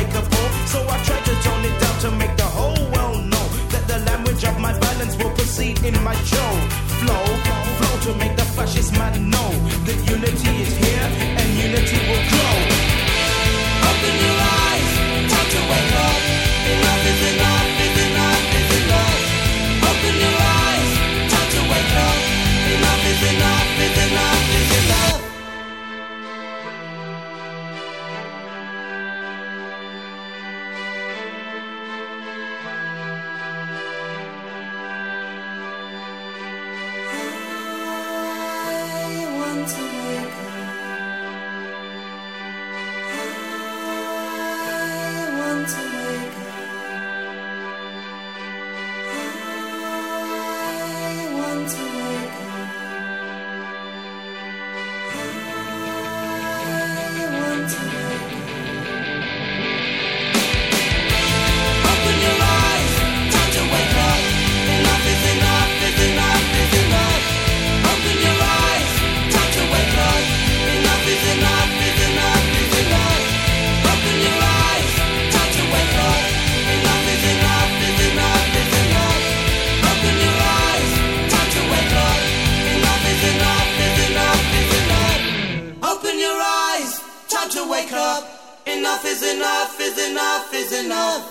enough. 90.85 91.25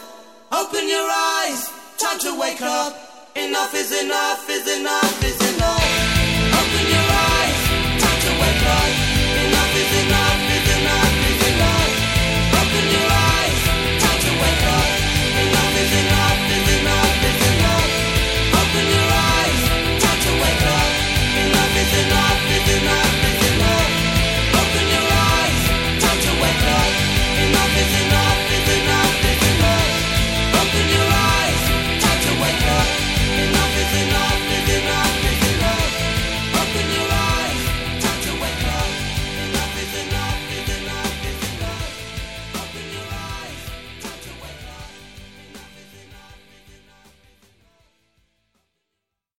Open 0.51 0.87
your 0.87 1.09
eyes, 1.09 1.69
time 1.97 2.19
to 2.19 2.39
wake 2.39 2.61
up. 2.61 2.95
Enough 3.35 3.73
is 3.75 3.91
enough, 4.03 4.49
is 4.49 4.79
enough, 4.79 5.23
is 5.23 5.40